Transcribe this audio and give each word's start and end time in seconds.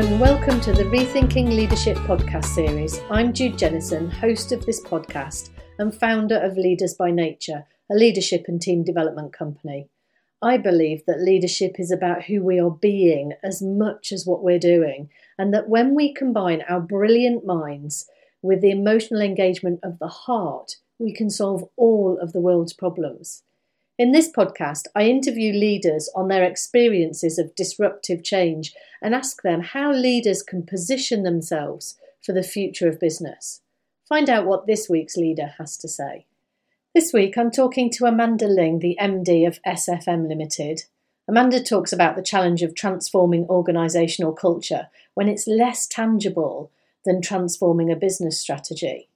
and 0.00 0.18
welcome 0.18 0.58
to 0.62 0.72
the 0.72 0.84
Rethinking 0.84 1.54
Leadership 1.54 1.94
podcast 1.98 2.46
series. 2.46 3.02
I'm 3.10 3.34
Jude 3.34 3.58
Jennison, 3.58 4.10
host 4.10 4.50
of 4.50 4.64
this 4.64 4.80
podcast 4.80 5.50
and 5.78 5.94
founder 5.94 6.38
of 6.38 6.56
Leaders 6.56 6.94
by 6.94 7.10
Nature, 7.10 7.66
a 7.90 7.94
leadership 7.94 8.46
and 8.48 8.62
team 8.62 8.82
development 8.82 9.34
company. 9.34 9.90
I 10.40 10.56
believe 10.56 11.02
that 11.06 11.20
leadership 11.20 11.72
is 11.78 11.90
about 11.90 12.24
who 12.24 12.42
we 12.42 12.58
are 12.58 12.70
being 12.70 13.34
as 13.44 13.60
much 13.60 14.10
as 14.10 14.24
what 14.24 14.42
we're 14.42 14.58
doing, 14.58 15.10
and 15.38 15.52
that 15.52 15.68
when 15.68 15.94
we 15.94 16.14
combine 16.14 16.62
our 16.66 16.80
brilliant 16.80 17.44
minds 17.44 18.06
with 18.40 18.62
the 18.62 18.70
emotional 18.70 19.20
engagement 19.20 19.80
of 19.82 19.98
the 19.98 20.08
heart, 20.08 20.76
we 20.98 21.12
can 21.12 21.28
solve 21.28 21.68
all 21.76 22.18
of 22.22 22.32
the 22.32 22.40
world's 22.40 22.72
problems. 22.72 23.42
In 24.00 24.12
this 24.12 24.32
podcast, 24.32 24.86
I 24.94 25.02
interview 25.02 25.52
leaders 25.52 26.10
on 26.16 26.28
their 26.28 26.42
experiences 26.42 27.38
of 27.38 27.54
disruptive 27.54 28.24
change 28.24 28.72
and 29.02 29.14
ask 29.14 29.42
them 29.42 29.60
how 29.60 29.92
leaders 29.92 30.42
can 30.42 30.64
position 30.64 31.22
themselves 31.22 31.98
for 32.24 32.32
the 32.32 32.42
future 32.42 32.88
of 32.88 32.98
business. 32.98 33.60
Find 34.08 34.30
out 34.30 34.46
what 34.46 34.66
this 34.66 34.88
week's 34.88 35.18
leader 35.18 35.52
has 35.58 35.76
to 35.76 35.86
say. 35.86 36.24
This 36.94 37.12
week, 37.12 37.36
I'm 37.36 37.50
talking 37.50 37.90
to 37.90 38.06
Amanda 38.06 38.46
Ling, 38.46 38.78
the 38.78 38.96
MD 38.98 39.46
of 39.46 39.60
SFM 39.66 40.26
Limited. 40.26 40.84
Amanda 41.28 41.62
talks 41.62 41.92
about 41.92 42.16
the 42.16 42.22
challenge 42.22 42.62
of 42.62 42.74
transforming 42.74 43.44
organisational 43.48 44.34
culture 44.34 44.88
when 45.12 45.28
it's 45.28 45.46
less 45.46 45.86
tangible 45.86 46.70
than 47.04 47.20
transforming 47.20 47.92
a 47.92 47.96
business 47.96 48.40
strategy. 48.40 49.10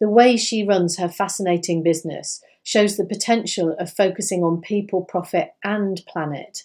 The 0.00 0.08
way 0.08 0.38
she 0.38 0.64
runs 0.64 0.96
her 0.96 1.10
fascinating 1.10 1.82
business 1.82 2.42
shows 2.62 2.96
the 2.96 3.04
potential 3.04 3.76
of 3.78 3.92
focusing 3.92 4.42
on 4.42 4.60
people, 4.60 5.02
profit, 5.02 5.54
and 5.64 6.00
planet, 6.06 6.64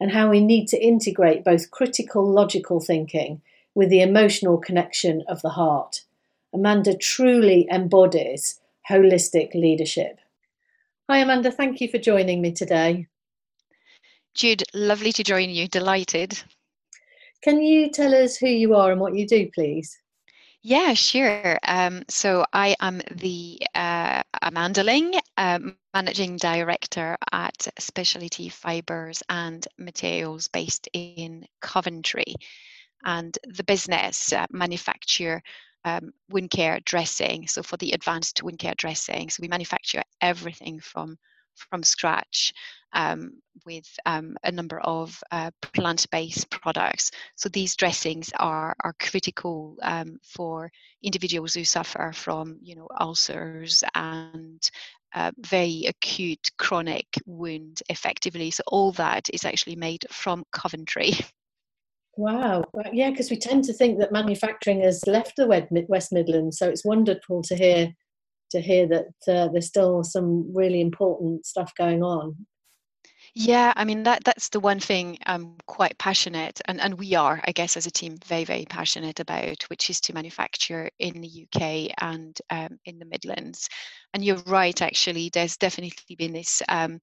and 0.00 0.12
how 0.12 0.30
we 0.30 0.40
need 0.40 0.66
to 0.68 0.82
integrate 0.82 1.44
both 1.44 1.70
critical 1.70 2.30
logical 2.30 2.80
thinking 2.80 3.40
with 3.74 3.88
the 3.90 4.02
emotional 4.02 4.58
connection 4.58 5.24
of 5.28 5.42
the 5.42 5.50
heart. 5.50 6.02
Amanda 6.52 6.96
truly 6.96 7.66
embodies 7.70 8.60
holistic 8.88 9.54
leadership. 9.54 10.18
Hi, 11.08 11.18
Amanda. 11.18 11.50
Thank 11.50 11.80
you 11.80 11.88
for 11.88 11.98
joining 11.98 12.42
me 12.42 12.52
today. 12.52 13.06
Jude, 14.34 14.62
lovely 14.74 15.12
to 15.12 15.24
join 15.24 15.50
you. 15.50 15.68
Delighted. 15.68 16.42
Can 17.42 17.62
you 17.62 17.90
tell 17.90 18.14
us 18.14 18.36
who 18.36 18.48
you 18.48 18.74
are 18.74 18.92
and 18.92 19.00
what 19.00 19.14
you 19.14 19.26
do, 19.26 19.48
please? 19.54 19.98
Yeah, 20.68 20.92
sure. 20.94 21.58
Um, 21.66 22.04
so 22.08 22.44
I 22.52 22.76
am 22.80 23.00
the 23.10 23.58
uh, 23.74 24.22
Amanda 24.42 24.82
Ling, 24.84 25.14
um, 25.38 25.76
Managing 25.94 26.36
Director 26.36 27.16
at 27.32 27.68
Specialty 27.78 28.48
Fibres 28.50 29.22
and 29.30 29.66
Materials 29.78 30.48
based 30.48 30.88
in 30.92 31.46
Coventry. 31.60 32.34
And 33.04 33.36
the 33.44 33.64
business 33.64 34.32
uh, 34.32 34.46
manufacture 34.50 35.42
um, 35.84 36.12
wound 36.28 36.50
care 36.50 36.80
dressing. 36.84 37.46
So 37.48 37.62
for 37.62 37.76
the 37.78 37.92
advanced 37.92 38.42
wound 38.42 38.58
care 38.58 38.74
dressing, 38.76 39.30
so 39.30 39.40
we 39.42 39.48
manufacture 39.48 40.02
everything 40.20 40.80
from 40.80 41.18
from 41.70 41.82
scratch 41.82 42.52
um, 42.92 43.32
with 43.66 43.86
um, 44.06 44.36
a 44.44 44.52
number 44.52 44.80
of 44.80 45.22
uh, 45.30 45.50
plant-based 45.74 46.50
products. 46.50 47.10
So 47.36 47.48
these 47.48 47.76
dressings 47.76 48.30
are 48.38 48.74
are 48.82 48.94
critical 49.00 49.76
um, 49.82 50.18
for 50.22 50.70
individuals 51.02 51.54
who 51.54 51.64
suffer 51.64 52.12
from 52.14 52.58
you 52.62 52.76
know 52.76 52.88
ulcers 53.00 53.84
and 53.94 54.68
uh, 55.14 55.32
very 55.38 55.84
acute 55.86 56.50
chronic 56.58 57.06
wound 57.26 57.82
effectively. 57.88 58.50
So 58.50 58.62
all 58.66 58.92
that 58.92 59.28
is 59.32 59.44
actually 59.44 59.76
made 59.76 60.04
from 60.10 60.44
Coventry. 60.52 61.12
Wow. 62.18 62.64
Yeah, 62.92 63.10
because 63.10 63.30
we 63.30 63.38
tend 63.38 63.62
to 63.66 63.72
think 63.72 64.00
that 64.00 64.10
manufacturing 64.10 64.80
has 64.80 65.06
left 65.06 65.36
the 65.36 65.46
West 65.88 66.10
Midlands. 66.10 66.58
So 66.58 66.68
it's 66.68 66.84
wonderful 66.84 67.42
to 67.42 67.54
hear 67.54 67.94
to 68.50 68.60
hear 68.60 68.86
that 68.88 69.06
uh, 69.28 69.48
there's 69.48 69.66
still 69.66 70.02
some 70.04 70.54
really 70.54 70.80
important 70.80 71.46
stuff 71.46 71.72
going 71.76 72.02
on. 72.02 72.46
Yeah, 73.34 73.72
I 73.76 73.84
mean 73.84 74.02
that 74.04 74.24
that's 74.24 74.48
the 74.48 74.60
one 74.60 74.80
thing 74.80 75.18
I'm 75.26 75.56
quite 75.66 75.96
passionate 75.98 76.60
and, 76.64 76.80
and 76.80 76.98
we 76.98 77.14
are, 77.14 77.40
I 77.44 77.52
guess, 77.52 77.76
as 77.76 77.86
a 77.86 77.90
team 77.90 78.16
very, 78.26 78.44
very 78.44 78.64
passionate 78.64 79.20
about, 79.20 79.62
which 79.68 79.90
is 79.90 80.00
to 80.02 80.14
manufacture 80.14 80.90
in 80.98 81.20
the 81.20 81.46
UK 81.46 81.94
and 82.00 82.36
um, 82.50 82.78
in 82.84 82.98
the 82.98 83.04
Midlands. 83.04 83.68
And 84.12 84.24
you're 84.24 84.42
right, 84.46 84.80
actually, 84.80 85.30
there's 85.32 85.56
definitely 85.56 86.16
been 86.16 86.32
this 86.32 86.62
um, 86.68 87.00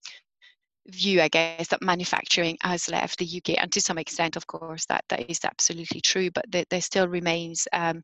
view, 0.88 1.22
I 1.22 1.28
guess, 1.28 1.68
that 1.70 1.82
manufacturing 1.82 2.58
has 2.62 2.90
left 2.90 3.20
the 3.20 3.26
UK, 3.38 3.62
and 3.62 3.72
to 3.72 3.82
some 3.82 3.98
extent, 3.98 4.36
of 4.36 4.48
course, 4.48 4.86
that 4.88 5.06
that 5.10 5.30
is 5.30 5.40
absolutely 5.44 6.02
true. 6.02 6.30
But 6.32 6.46
there, 6.52 6.66
there 6.70 6.82
still 6.82 7.08
remains 7.08 7.68
um, 7.74 8.04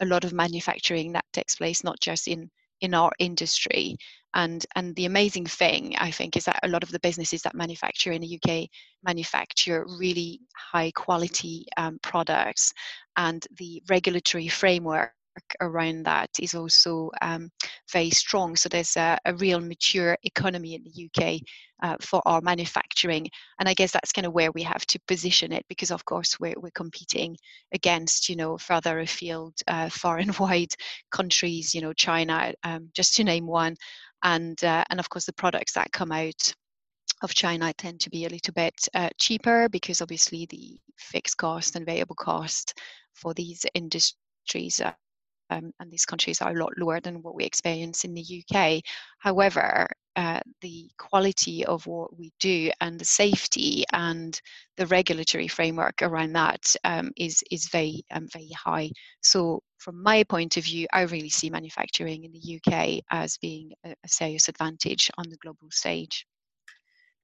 a 0.00 0.06
lot 0.06 0.24
of 0.24 0.32
manufacturing 0.32 1.12
that 1.12 1.24
takes 1.32 1.56
place, 1.56 1.84
not 1.84 2.00
just 2.00 2.28
in 2.28 2.50
in 2.80 2.94
our 2.94 3.12
industry. 3.18 3.96
And 4.34 4.64
and 4.74 4.96
the 4.96 5.06
amazing 5.06 5.46
thing 5.46 5.94
I 5.98 6.10
think 6.10 6.36
is 6.36 6.44
that 6.44 6.58
a 6.62 6.68
lot 6.68 6.82
of 6.82 6.90
the 6.90 7.00
businesses 7.00 7.42
that 7.42 7.54
manufacture 7.54 8.12
in 8.12 8.20
the 8.20 8.40
UK 8.42 8.68
manufacture 9.04 9.86
really 9.98 10.40
high 10.56 10.90
quality 10.92 11.66
um, 11.76 11.98
products, 12.02 12.72
and 13.16 13.46
the 13.58 13.82
regulatory 13.88 14.48
framework 14.48 15.12
around 15.60 16.04
that 16.04 16.30
is 16.40 16.54
also 16.54 17.10
um, 17.22 17.50
very 17.92 18.10
strong. 18.10 18.56
So 18.56 18.68
there's 18.68 18.96
a, 18.96 19.18
a, 19.24 19.34
real 19.34 19.60
mature 19.60 20.16
economy 20.22 20.74
in 20.74 20.84
the 20.84 21.08
UK 21.08 21.40
uh, 21.82 21.96
for 22.00 22.22
our 22.26 22.40
manufacturing, 22.40 23.28
and 23.58 23.68
I 23.68 23.74
guess 23.74 23.92
that's 23.92 24.12
kind 24.12 24.26
of 24.26 24.32
where 24.32 24.52
we 24.52 24.62
have 24.62 24.86
to 24.86 25.00
position 25.06 25.52
it 25.52 25.64
because, 25.68 25.90
of 25.90 26.04
course, 26.04 26.38
we're, 26.38 26.54
we're 26.56 26.70
competing 26.70 27.36
against 27.72 28.28
you 28.28 28.36
know 28.36 28.58
further 28.58 29.00
afield, 29.00 29.54
uh, 29.66 29.88
far 29.90 30.18
and 30.18 30.36
wide 30.38 30.74
countries, 31.10 31.74
you 31.74 31.80
know 31.80 31.92
China, 31.92 32.52
um, 32.62 32.88
just 32.94 33.14
to 33.14 33.24
name 33.24 33.46
one, 33.46 33.76
and 34.22 34.62
uh, 34.64 34.84
and 34.90 35.00
of 35.00 35.08
course 35.08 35.26
the 35.26 35.32
products 35.32 35.72
that 35.72 35.92
come 35.92 36.12
out 36.12 36.54
of 37.22 37.34
China 37.34 37.72
tend 37.72 38.00
to 38.00 38.10
be 38.10 38.26
a 38.26 38.28
little 38.28 38.52
bit 38.54 38.88
uh, 38.94 39.08
cheaper 39.18 39.68
because 39.68 40.02
obviously 40.02 40.46
the 40.46 40.78
fixed 40.98 41.36
cost 41.36 41.76
and 41.76 41.86
variable 41.86 42.16
cost 42.16 42.78
for 43.14 43.32
these 43.34 43.64
industries 43.74 44.80
um, 45.50 45.72
and 45.80 45.90
these 45.90 46.04
countries 46.04 46.40
are 46.40 46.52
a 46.52 46.58
lot 46.58 46.72
lower 46.76 47.00
than 47.00 47.22
what 47.22 47.34
we 47.34 47.44
experience 47.44 48.04
in 48.04 48.14
the 48.14 48.44
UK. 48.44 48.82
However, 49.18 49.88
uh, 50.16 50.40
the 50.60 50.88
quality 50.96 51.64
of 51.64 51.86
what 51.86 52.16
we 52.16 52.32
do 52.38 52.70
and 52.80 52.98
the 52.98 53.04
safety 53.04 53.84
and 53.92 54.40
the 54.76 54.86
regulatory 54.86 55.48
framework 55.48 56.02
around 56.02 56.32
that 56.32 56.74
um, 56.84 57.10
is 57.16 57.42
is 57.50 57.68
very 57.68 58.04
um, 58.12 58.28
very 58.32 58.50
high. 58.52 58.90
So, 59.22 59.62
from 59.78 60.02
my 60.02 60.22
point 60.24 60.56
of 60.56 60.64
view, 60.64 60.86
I 60.92 61.02
really 61.02 61.30
see 61.30 61.50
manufacturing 61.50 62.24
in 62.24 62.32
the 62.32 62.60
UK 62.60 63.02
as 63.10 63.36
being 63.38 63.72
a, 63.84 63.90
a 64.04 64.08
serious 64.08 64.48
advantage 64.48 65.10
on 65.18 65.28
the 65.28 65.36
global 65.38 65.68
stage. 65.70 66.26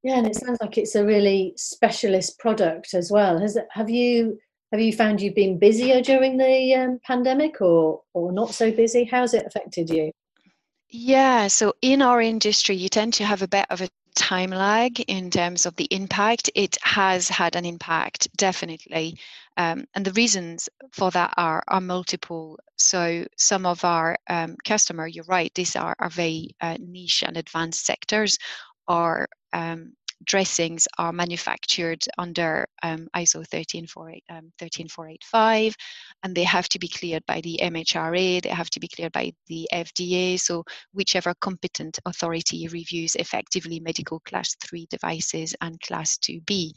Yeah, 0.03 0.17
and 0.17 0.27
it 0.27 0.35
sounds 0.35 0.59
like 0.61 0.79
it's 0.79 0.95
a 0.95 1.05
really 1.05 1.53
specialist 1.57 2.39
product 2.39 2.95
as 2.95 3.11
well. 3.13 3.39
Has 3.39 3.57
have 3.71 3.91
you 3.91 4.39
have 4.73 4.81
you 4.81 4.93
found 4.93 5.21
you've 5.21 5.35
been 5.35 5.59
busier 5.59 6.01
during 6.01 6.37
the 6.37 6.75
um, 6.75 7.01
pandemic 7.05 7.61
or, 7.61 8.03
or 8.15 8.33
not 8.33 8.55
so 8.55 8.71
busy? 8.71 9.05
How's 9.05 9.35
it 9.35 9.47
affected 9.47 9.91
you? 9.91 10.13
Yeah, 10.89 11.49
so 11.49 11.75
in 11.83 12.03
our 12.03 12.21
industry, 12.21 12.77
you 12.77 12.89
tend 12.89 13.15
to 13.15 13.25
have 13.25 13.43
a 13.43 13.49
bit 13.49 13.67
of 13.71 13.81
a 13.81 13.89
time 14.17 14.51
lag 14.51 15.01
in 15.01 15.31
terms 15.31 15.67
of 15.67 15.77
the 15.77 15.89
impact. 15.91 16.51
It 16.55 16.77
has 16.83 17.29
had 17.29 17.57
an 17.57 17.65
impact, 17.65 18.29
definitely. 18.37 19.19
Um, 19.57 19.87
and 19.95 20.05
the 20.05 20.13
reasons 20.13 20.69
for 20.93 21.11
that 21.13 21.35
are, 21.37 21.63
are 21.69 21.81
multiple. 21.81 22.59
So 22.77 23.27
some 23.37 23.67
of 23.67 23.85
our 23.85 24.17
um, 24.29 24.57
customer, 24.65 25.07
you're 25.07 25.25
right, 25.25 25.53
these 25.55 25.77
are, 25.77 25.95
are 25.99 26.11
very 26.11 26.57
uh, 26.61 26.77
niche 26.81 27.23
and 27.27 27.37
advanced 27.37 27.87
sectors, 27.87 28.39
are 28.89 29.29
um, 29.53 29.93
dressings 30.25 30.87
are 30.99 31.13
manufactured 31.13 32.03
under 32.19 32.67
um, 32.83 33.09
ISO 33.17 33.47
13485, 33.47 34.21
um, 34.31 34.53
13485 34.59 35.75
and 36.23 36.35
they 36.35 36.45
have 36.45 36.69
to 36.69 36.79
be 36.79 36.89
cleared 36.89 37.25
by 37.27 37.41
the 37.41 37.59
MHRA, 37.63 38.43
they 38.43 38.49
have 38.49 38.71
to 38.71 38.81
be 38.81 38.89
cleared 38.89 39.13
by 39.13 39.33
the 39.49 39.69
FDA, 39.73 40.39
so 40.39 40.65
whichever 40.93 41.35
competent 41.41 41.99
authority 42.07 42.69
reviews 42.69 43.17
effectively 43.17 43.81
medical 43.81 44.21
class 44.21 44.55
3 44.63 44.87
devices 44.91 45.55
and 45.61 45.81
class 45.81 46.19
2B. 46.19 46.73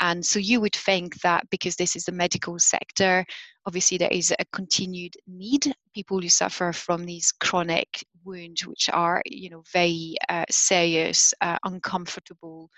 And 0.00 0.24
so 0.24 0.38
you 0.38 0.60
would 0.60 0.74
think 0.74 1.20
that 1.20 1.48
because 1.50 1.76
this 1.76 1.94
is 1.94 2.04
the 2.04 2.12
medical 2.12 2.58
sector, 2.58 3.24
obviously 3.66 3.98
there 3.98 4.10
is 4.10 4.32
a 4.38 4.44
continued 4.52 5.14
need. 5.26 5.72
People 5.94 6.20
who 6.20 6.28
suffer 6.30 6.72
from 6.72 7.04
these 7.04 7.32
chronic 7.32 8.04
wounds, 8.24 8.66
which 8.66 8.88
are, 8.92 9.22
you 9.26 9.50
know, 9.50 9.62
very 9.72 10.16
uh, 10.28 10.44
serious, 10.50 11.34
uh, 11.40 11.58
uncomfortable 11.64 12.70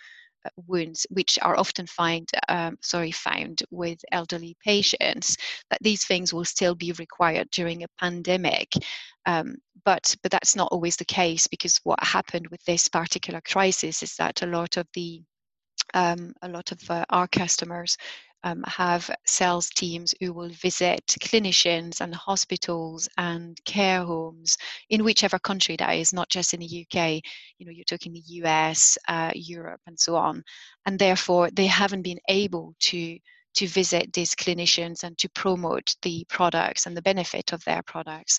uh, 0.45 0.51
wounds, 0.67 1.07
which 1.11 1.39
are 1.43 1.57
often 1.57 1.87
find, 1.87 2.29
um, 2.49 2.77
sorry, 2.81 3.11
found 3.11 3.63
with 3.71 3.99
elderly 4.11 4.57
patients, 4.65 5.37
that 5.71 5.79
these 5.83 6.05
things 6.05 6.33
will 6.33 6.45
still 6.45 6.75
be 6.75 6.93
required 6.93 7.49
during 7.51 7.83
a 7.83 7.89
pandemic. 8.01 8.73
Um, 9.27 9.57
but 9.85 10.15
but 10.23 10.31
that's 10.31 10.57
not 10.57 10.69
always 10.73 10.97
the 10.97 11.05
case 11.05 11.47
because 11.47 11.81
what 11.85 12.03
happened 12.03 12.49
with 12.49 12.63
this 12.65 12.89
particular 12.89 13.41
crisis 13.41 14.03
is 14.03 14.17
that 14.17 14.43
a 14.43 14.47
lot 14.47 14.77
of 14.77 14.87
the 14.95 15.23
um, 15.95 16.33
a 16.43 16.49
lot 16.49 16.73
of 16.73 16.91
uh, 16.91 17.05
our 17.11 17.29
customers 17.29 17.97
um, 18.45 18.65
have 18.67 19.11
sales 19.27 19.69
teams 19.71 20.15
who 20.21 20.33
will 20.33 20.49
visit 20.51 21.05
clinicians 21.21 22.01
and 22.01 22.15
hospitals 22.15 23.09
and 23.17 23.59
care 23.65 24.03
homes 24.03 24.57
in 24.91 25.05
whichever 25.05 25.39
country 25.39 25.77
that 25.77 25.97
is, 25.97 26.13
not 26.13 26.29
just 26.29 26.55
in 26.55 26.61
the 26.61 26.87
UK. 26.87 27.23
You 27.59 27.67
know, 27.67 27.73
you're 27.73 27.85
talking 27.85 28.13
the 28.13 28.23
US, 28.43 28.99
uh, 29.09 29.31
Europe, 29.35 29.81
and 29.87 29.99
so 29.99 30.17
on. 30.17 30.43
And 30.87 30.99
therefore, 30.99 31.51
they 31.51 31.67
haven't 31.67 32.03
been 32.03 32.21
able 32.29 32.75
to 32.81 33.19
to 33.55 33.67
visit 33.67 34.11
these 34.15 34.35
clinicians 34.35 35.05
and 35.05 35.19
to 35.19 35.29
promote 35.31 35.95
the 36.01 36.25
products 36.31 36.87
and 36.87 36.97
the 36.97 37.03
benefit 37.03 37.53
of 37.53 37.63
their 37.65 37.83
products, 37.83 38.39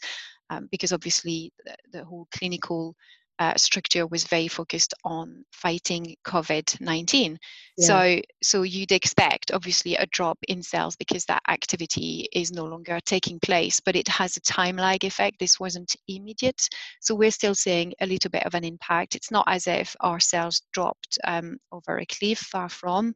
um, 0.50 0.68
because 0.72 0.92
obviously 0.92 1.52
the, 1.66 1.76
the 1.92 2.04
whole 2.04 2.28
clinical 2.32 2.96
uh, 3.44 3.54
structure 3.58 4.08
was 4.08 4.24
very 4.24 4.48
focused 4.48 4.94
on 5.04 5.44
fighting 5.52 6.16
COVID 6.26 6.80
19. 6.80 7.38
Yeah. 7.78 7.88
So, 7.88 8.22
so 8.42 8.62
you'd 8.62 8.94
expect 8.94 9.52
obviously 9.52 9.96
a 9.98 10.06
drop 10.06 10.38
in 10.48 10.64
sales 10.64 10.96
because 10.96 11.26
that 11.26 11.42
activity 11.50 12.30
is 12.32 12.54
no 12.54 12.64
longer 12.64 13.00
taking 13.06 13.40
place, 13.42 13.82
but 13.82 13.98
it 13.98 14.08
has 14.08 14.38
a 14.38 14.42
time 14.42 14.78
lag 14.78 15.04
effect. 15.04 15.40
This 15.40 15.60
wasn't 15.60 15.94
immediate. 16.08 16.70
So, 17.02 17.16
we're 17.16 17.32
still 17.32 17.56
seeing 17.56 17.94
a 18.00 18.08
little 18.08 18.32
bit 18.32 18.46
of 18.46 18.56
an 18.56 18.64
impact. 18.64 19.16
It's 19.16 19.32
not 19.32 19.46
as 19.50 19.68
if 19.68 19.94
our 20.00 20.22
sales 20.22 20.62
dropped 20.72 21.18
um, 21.26 21.58
over 21.74 21.98
a 21.98 22.06
cliff, 22.06 22.40
far 22.40 22.70
from. 22.70 23.14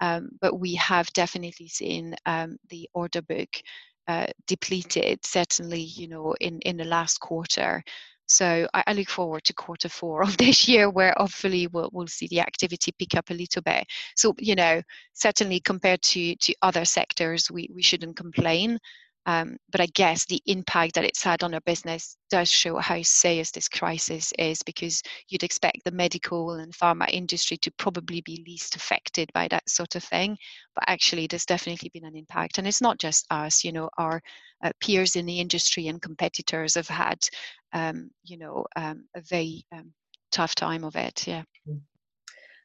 Um, 0.00 0.30
but 0.40 0.58
we 0.58 0.74
have 0.76 1.12
definitely 1.12 1.68
seen 1.68 2.16
um, 2.26 2.56
the 2.70 2.88
order 2.92 3.22
book 3.22 3.50
uh, 4.08 4.26
depleted 4.48 5.24
certainly 5.24 5.82
you 5.82 6.08
know 6.08 6.34
in 6.40 6.58
in 6.62 6.76
the 6.76 6.84
last 6.84 7.20
quarter 7.20 7.84
so 8.30 8.68
I, 8.72 8.84
I, 8.86 8.92
look 8.92 9.08
forward 9.08 9.42
to 9.44 9.52
quarter 9.52 9.88
four 9.88 10.22
of 10.26 10.36
this 10.36 10.68
year, 10.68 10.88
where 10.88 11.12
hopefully 11.16 11.66
we'll, 11.66 11.90
we'll 11.92 12.06
see 12.06 12.28
the 12.28 12.40
activity 12.40 12.92
pick 12.96 13.16
up 13.16 13.30
a 13.30 13.34
little 13.34 13.62
bit. 13.62 13.86
So 14.16 14.34
you 14.38 14.54
know, 14.54 14.82
certainly 15.14 15.60
compared 15.60 16.02
to 16.02 16.36
to 16.36 16.54
other 16.62 16.84
sectors, 16.84 17.50
we 17.50 17.68
we 17.74 17.82
shouldn't 17.82 18.16
complain. 18.16 18.78
Um, 19.26 19.58
but 19.70 19.80
I 19.80 19.86
guess 19.86 20.24
the 20.24 20.40
impact 20.46 20.94
that 20.94 21.04
it's 21.04 21.22
had 21.22 21.42
on 21.42 21.52
our 21.52 21.60
business 21.60 22.16
does 22.30 22.50
show 22.50 22.78
how 22.78 23.02
serious 23.02 23.50
this 23.50 23.68
crisis 23.68 24.32
is 24.38 24.62
because 24.62 25.02
you'd 25.28 25.42
expect 25.42 25.84
the 25.84 25.90
medical 25.90 26.52
and 26.52 26.72
pharma 26.72 27.08
industry 27.10 27.58
to 27.58 27.70
probably 27.72 28.22
be 28.22 28.42
least 28.46 28.76
affected 28.76 29.30
by 29.34 29.46
that 29.48 29.68
sort 29.68 29.94
of 29.94 30.02
thing. 30.02 30.38
But 30.74 30.84
actually, 30.86 31.26
there's 31.26 31.44
definitely 31.44 31.90
been 31.92 32.06
an 32.06 32.16
impact. 32.16 32.58
And 32.58 32.66
it's 32.66 32.80
not 32.80 32.98
just 32.98 33.26
us, 33.30 33.62
you 33.62 33.72
know, 33.72 33.90
our 33.98 34.22
uh, 34.64 34.72
peers 34.80 35.16
in 35.16 35.26
the 35.26 35.38
industry 35.38 35.88
and 35.88 36.00
competitors 36.00 36.74
have 36.74 36.88
had, 36.88 37.18
um, 37.74 38.10
you 38.24 38.38
know, 38.38 38.64
um, 38.76 39.04
a 39.14 39.20
very 39.20 39.64
um, 39.70 39.92
tough 40.32 40.54
time 40.54 40.82
of 40.82 40.96
it. 40.96 41.26
Yeah. 41.28 41.42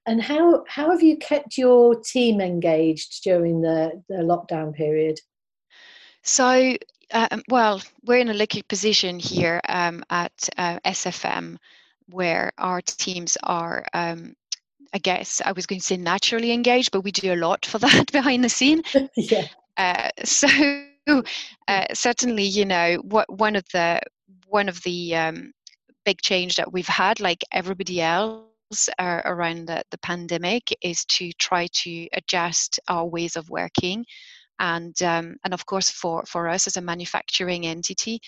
And 0.07 0.21
how, 0.21 0.63
how 0.67 0.91
have 0.91 1.01
you 1.01 1.17
kept 1.17 1.57
your 1.57 1.95
team 1.95 2.39
engaged 2.39 3.23
during 3.23 3.61
the, 3.61 4.03
the 4.07 4.17
lockdown 4.17 4.73
period? 4.73 5.19
So, 6.25 6.75
um, 7.11 7.43
well, 7.49 7.81
we're 8.03 8.17
in 8.17 8.29
a 8.29 8.33
lucky 8.33 8.63
position 8.63 9.19
here 9.19 9.61
um, 9.69 10.03
at 10.09 10.49
uh, 10.57 10.79
SFM 10.83 11.57
where 12.09 12.51
our 12.57 12.81
teams 12.81 13.37
are, 13.43 13.85
um, 13.93 14.35
I 14.91 14.97
guess 14.97 15.39
I 15.45 15.51
was 15.51 15.67
going 15.67 15.79
to 15.79 15.85
say 15.85 15.97
naturally 15.97 16.51
engaged, 16.51 16.91
but 16.91 17.01
we 17.01 17.11
do 17.11 17.31
a 17.31 17.35
lot 17.35 17.65
for 17.65 17.77
that 17.79 18.11
behind 18.11 18.43
the 18.43 18.49
scene. 18.49 18.81
yeah. 19.15 19.47
Uh, 19.77 20.09
so, 20.23 20.47
uh, 21.67 21.85
certainly, 21.93 22.43
you 22.43 22.65
know, 22.65 22.95
what 23.03 23.31
one 23.31 23.55
of 23.55 23.65
the 23.71 24.01
one 24.47 24.67
of 24.67 24.81
the 24.81 25.15
um, 25.15 25.53
big 26.05 26.21
change 26.21 26.55
that 26.55 26.73
we've 26.73 26.87
had, 26.87 27.19
like 27.19 27.43
everybody 27.51 28.01
else, 28.01 28.89
uh, 28.97 29.21
around 29.25 29.67
the, 29.67 29.83
the 29.91 29.97
pandemic 29.99 30.75
is 30.81 31.05
to 31.05 31.31
try 31.33 31.67
to 31.71 32.07
adjust 32.13 32.79
our 32.87 33.05
ways 33.05 33.35
of 33.35 33.49
working 33.49 34.05
and 34.59 35.01
um, 35.01 35.35
and 35.43 35.53
of 35.53 35.65
course 35.65 35.89
for 35.89 36.23
for 36.25 36.47
us 36.47 36.67
as 36.67 36.77
a 36.77 36.81
manufacturing 36.81 37.65
entity 37.65 38.19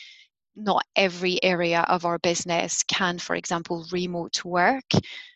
not 0.58 0.84
every 0.96 1.42
area 1.44 1.86
of 1.88 2.04
our 2.04 2.18
business 2.20 2.84
can 2.84 3.20
for 3.20 3.36
example 3.36 3.86
remote 3.92 4.44
work. 4.44 4.86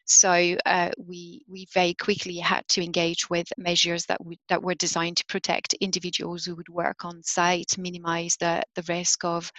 So 0.05 0.57
uh, 0.65 0.89
we 0.97 1.45
we 1.47 1.67
very 1.73 1.93
quickly 1.93 2.37
had 2.37 2.67
to 2.69 2.83
engage 2.83 3.29
with 3.29 3.47
measures 3.57 4.05
that 4.07 4.23
we, 4.25 4.39
that 4.49 4.61
were 4.61 4.75
designed 4.75 5.17
to 5.17 5.25
protect 5.25 5.73
individuals 5.75 6.43
who 6.43 6.55
would 6.55 6.69
work 6.69 7.05
on 7.05 7.23
site 7.23 7.77
minimize 7.77 8.35
the 8.39 8.63
the 8.75 8.83
risk 8.89 9.23
of 9.23 9.51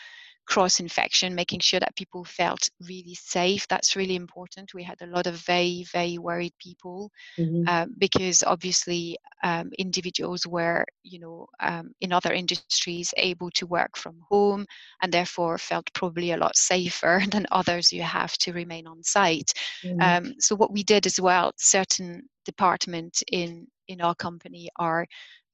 cross 0.46 0.80
infection, 0.80 1.34
making 1.34 1.60
sure 1.60 1.80
that 1.80 1.96
people 1.96 2.24
felt 2.24 2.68
really 2.80 3.14
safe. 3.14 3.66
That's 3.68 3.96
really 3.96 4.16
important. 4.16 4.74
We 4.74 4.82
had 4.82 5.00
a 5.00 5.06
lot 5.06 5.26
of 5.26 5.36
very, 5.36 5.84
very 5.92 6.18
worried 6.18 6.52
people 6.58 7.10
mm-hmm. 7.38 7.68
um, 7.68 7.94
because 7.98 8.42
obviously 8.42 9.18
um, 9.44 9.70
individuals 9.78 10.46
were, 10.46 10.84
you 11.02 11.20
know, 11.20 11.46
um, 11.60 11.92
in 12.00 12.12
other 12.12 12.32
industries 12.32 13.14
able 13.16 13.50
to 13.52 13.66
work 13.66 13.96
from 13.96 14.20
home 14.28 14.66
and 15.02 15.12
therefore 15.12 15.58
felt 15.58 15.92
probably 15.94 16.32
a 16.32 16.36
lot 16.36 16.56
safer 16.56 17.22
than 17.30 17.46
others 17.52 17.90
who 17.90 18.00
have 18.00 18.32
to 18.38 18.52
remain 18.52 18.86
on 18.86 19.02
site. 19.02 19.52
Mm-hmm. 19.84 20.00
Um, 20.00 20.34
so 20.38 20.56
what 20.56 20.72
we 20.72 20.82
did 20.82 21.06
as 21.06 21.20
well, 21.20 21.52
certain 21.56 22.28
departments 22.44 23.22
in 23.30 23.66
in 23.88 24.00
our 24.00 24.14
company 24.14 24.68
are 24.76 25.06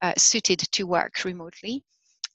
uh, 0.02 0.12
suited 0.16 0.58
to 0.58 0.84
work 0.84 1.24
remotely 1.24 1.82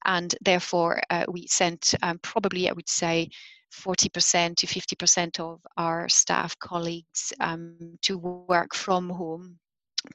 and 0.05 0.35
therefore 0.41 1.01
uh, 1.09 1.25
we 1.29 1.47
sent 1.47 1.95
um, 2.01 2.19
probably 2.19 2.69
I 2.69 2.73
would 2.73 2.89
say 2.89 3.29
40% 3.73 4.55
to 4.57 4.67
50% 4.67 5.39
of 5.39 5.59
our 5.77 6.07
staff 6.07 6.57
colleagues 6.59 7.33
um, 7.39 7.97
to 8.03 8.17
work 8.17 8.75
from 8.75 9.09
home 9.09 9.57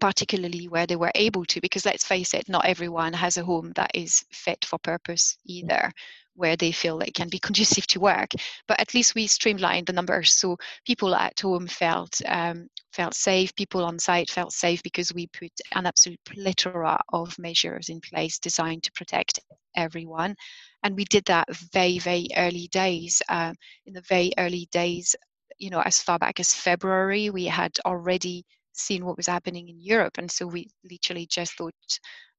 particularly 0.00 0.69
where 0.69 0.87
they 0.87 0.96
were 0.96 1.12
able 1.14 1.44
to 1.44 1.61
because 1.61 1.87
let's 1.87 2.05
face 2.05 2.35
it 2.35 2.49
not 2.49 2.67
everyone 2.67 3.12
has 3.12 3.37
a 3.37 3.44
home 3.44 3.73
that 3.75 3.90
is 3.94 4.25
fit 4.31 4.64
for 4.64 4.79
purpose 4.79 5.37
either 5.44 5.90
where 6.38 6.56
they 6.56 6.70
feel 6.73 7.00
it 7.00 7.14
can 7.14 7.29
be 7.29 7.38
conducive 7.49 7.87
to 7.88 8.00
work. 8.00 8.31
But 8.67 8.81
at 8.81 8.94
least 8.94 9.14
we 9.14 9.26
streamlined 9.26 9.87
the 9.87 9.93
numbers, 9.93 10.32
so 10.32 10.56
people 10.87 11.14
at 11.14 11.38
home 11.40 11.67
felt 11.67 12.20
um, 12.26 12.69
felt 12.93 13.14
safe. 13.14 13.55
People 13.56 13.85
on 13.85 13.99
site 13.99 14.31
felt 14.31 14.52
safe 14.52 14.82
because 14.82 15.12
we 15.12 15.26
put 15.26 15.52
an 15.75 15.87
absolute 15.87 16.20
plethora 16.25 16.99
of 17.12 17.38
measures 17.38 17.88
in 17.88 18.00
place 18.00 18.38
designed 18.38 18.84
to 18.84 18.93
protect 18.93 19.41
everyone. 19.76 20.34
And 20.82 20.96
we 20.96 21.05
did 21.05 21.25
that 21.26 21.49
very, 21.73 21.99
very 21.99 22.29
early 22.37 22.69
days. 22.69 23.20
Uh, 23.29 23.52
in 23.87 23.93
the 23.93 24.02
very 24.02 24.32
early 24.38 24.69
days, 24.70 25.17
you 25.58 25.70
know, 25.70 25.81
as 25.81 26.00
far 26.00 26.19
back 26.19 26.38
as 26.38 26.55
February, 26.55 27.31
we 27.31 27.46
had 27.46 27.72
already 27.84 28.44
seen 28.79 29.05
what 29.05 29.17
was 29.17 29.27
happening 29.27 29.69
in 29.69 29.81
Europe, 29.81 30.19
and 30.19 30.31
so 30.31 30.47
we 30.47 30.69
literally 30.85 31.27
just 31.27 31.55
thought 31.55 31.75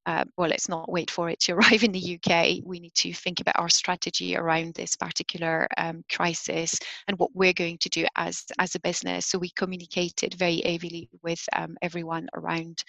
uh, 0.06 0.24
well, 0.36 0.48
let's 0.48 0.68
not 0.68 0.90
wait 0.90 1.10
for 1.10 1.28
it 1.28 1.40
to 1.40 1.52
arrive 1.54 1.84
in 1.84 1.92
the 1.92 2.18
UK. 2.18 2.58
We 2.64 2.80
need 2.80 2.94
to 2.94 3.12
think 3.12 3.40
about 3.40 3.58
our 3.58 3.68
strategy 3.68 4.36
around 4.36 4.74
this 4.74 4.96
particular 4.96 5.68
um, 5.76 6.04
crisis 6.10 6.78
and 7.06 7.18
what 7.18 7.30
we're 7.34 7.52
going 7.52 7.78
to 7.78 7.88
do 7.88 8.06
as 8.16 8.44
as 8.58 8.74
a 8.74 8.80
business. 8.80 9.26
So 9.26 9.38
we 9.38 9.50
communicated 9.50 10.34
very 10.34 10.62
heavily 10.64 11.08
with 11.22 11.44
um, 11.54 11.76
everyone 11.82 12.28
around 12.34 12.82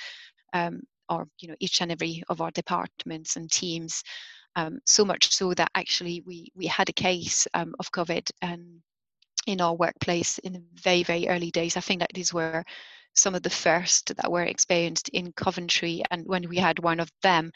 um, 0.53 0.81
our, 1.09 1.27
you 1.39 1.49
know, 1.49 1.55
each 1.59 1.81
and 1.81 1.91
every 1.91 2.23
of 2.29 2.41
our 2.41 2.51
departments 2.51 3.35
and 3.35 3.51
teams. 3.51 4.03
Um, 4.55 4.79
so 4.85 5.05
much 5.05 5.31
so 5.31 5.53
that 5.53 5.71
actually 5.75 6.23
we 6.25 6.51
we 6.55 6.67
had 6.67 6.89
a 6.89 6.93
case 6.93 7.47
um, 7.53 7.73
of 7.79 7.91
COVID 7.91 8.29
um, 8.41 8.81
in 9.47 9.61
our 9.61 9.75
workplace 9.75 10.39
in 10.39 10.53
the 10.53 10.63
very 10.75 11.03
very 11.03 11.27
early 11.27 11.51
days. 11.51 11.77
I 11.77 11.81
think 11.81 11.99
that 11.99 12.11
these 12.13 12.33
were 12.33 12.63
some 13.13 13.35
of 13.35 13.43
the 13.43 13.49
first 13.49 14.15
that 14.15 14.31
were 14.31 14.43
experienced 14.43 15.09
in 15.09 15.33
Coventry, 15.33 16.03
and 16.11 16.25
when 16.25 16.47
we 16.47 16.57
had 16.57 16.79
one 16.79 16.99
of 16.99 17.09
them, 17.23 17.51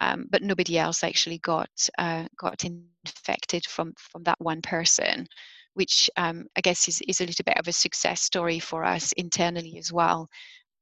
um, 0.00 0.26
but 0.30 0.42
nobody 0.42 0.78
else 0.78 1.02
actually 1.04 1.38
got 1.38 1.70
uh, 1.98 2.24
got 2.36 2.64
infected 2.64 3.64
from 3.66 3.94
from 3.96 4.22
that 4.24 4.40
one 4.40 4.62
person, 4.62 5.26
which 5.74 6.10
um, 6.16 6.46
I 6.56 6.60
guess 6.60 6.88
is 6.88 7.00
is 7.08 7.20
a 7.20 7.26
little 7.26 7.44
bit 7.44 7.58
of 7.58 7.68
a 7.68 7.72
success 7.72 8.22
story 8.22 8.58
for 8.58 8.84
us 8.84 9.12
internally 9.12 9.78
as 9.78 9.92
well. 9.92 10.28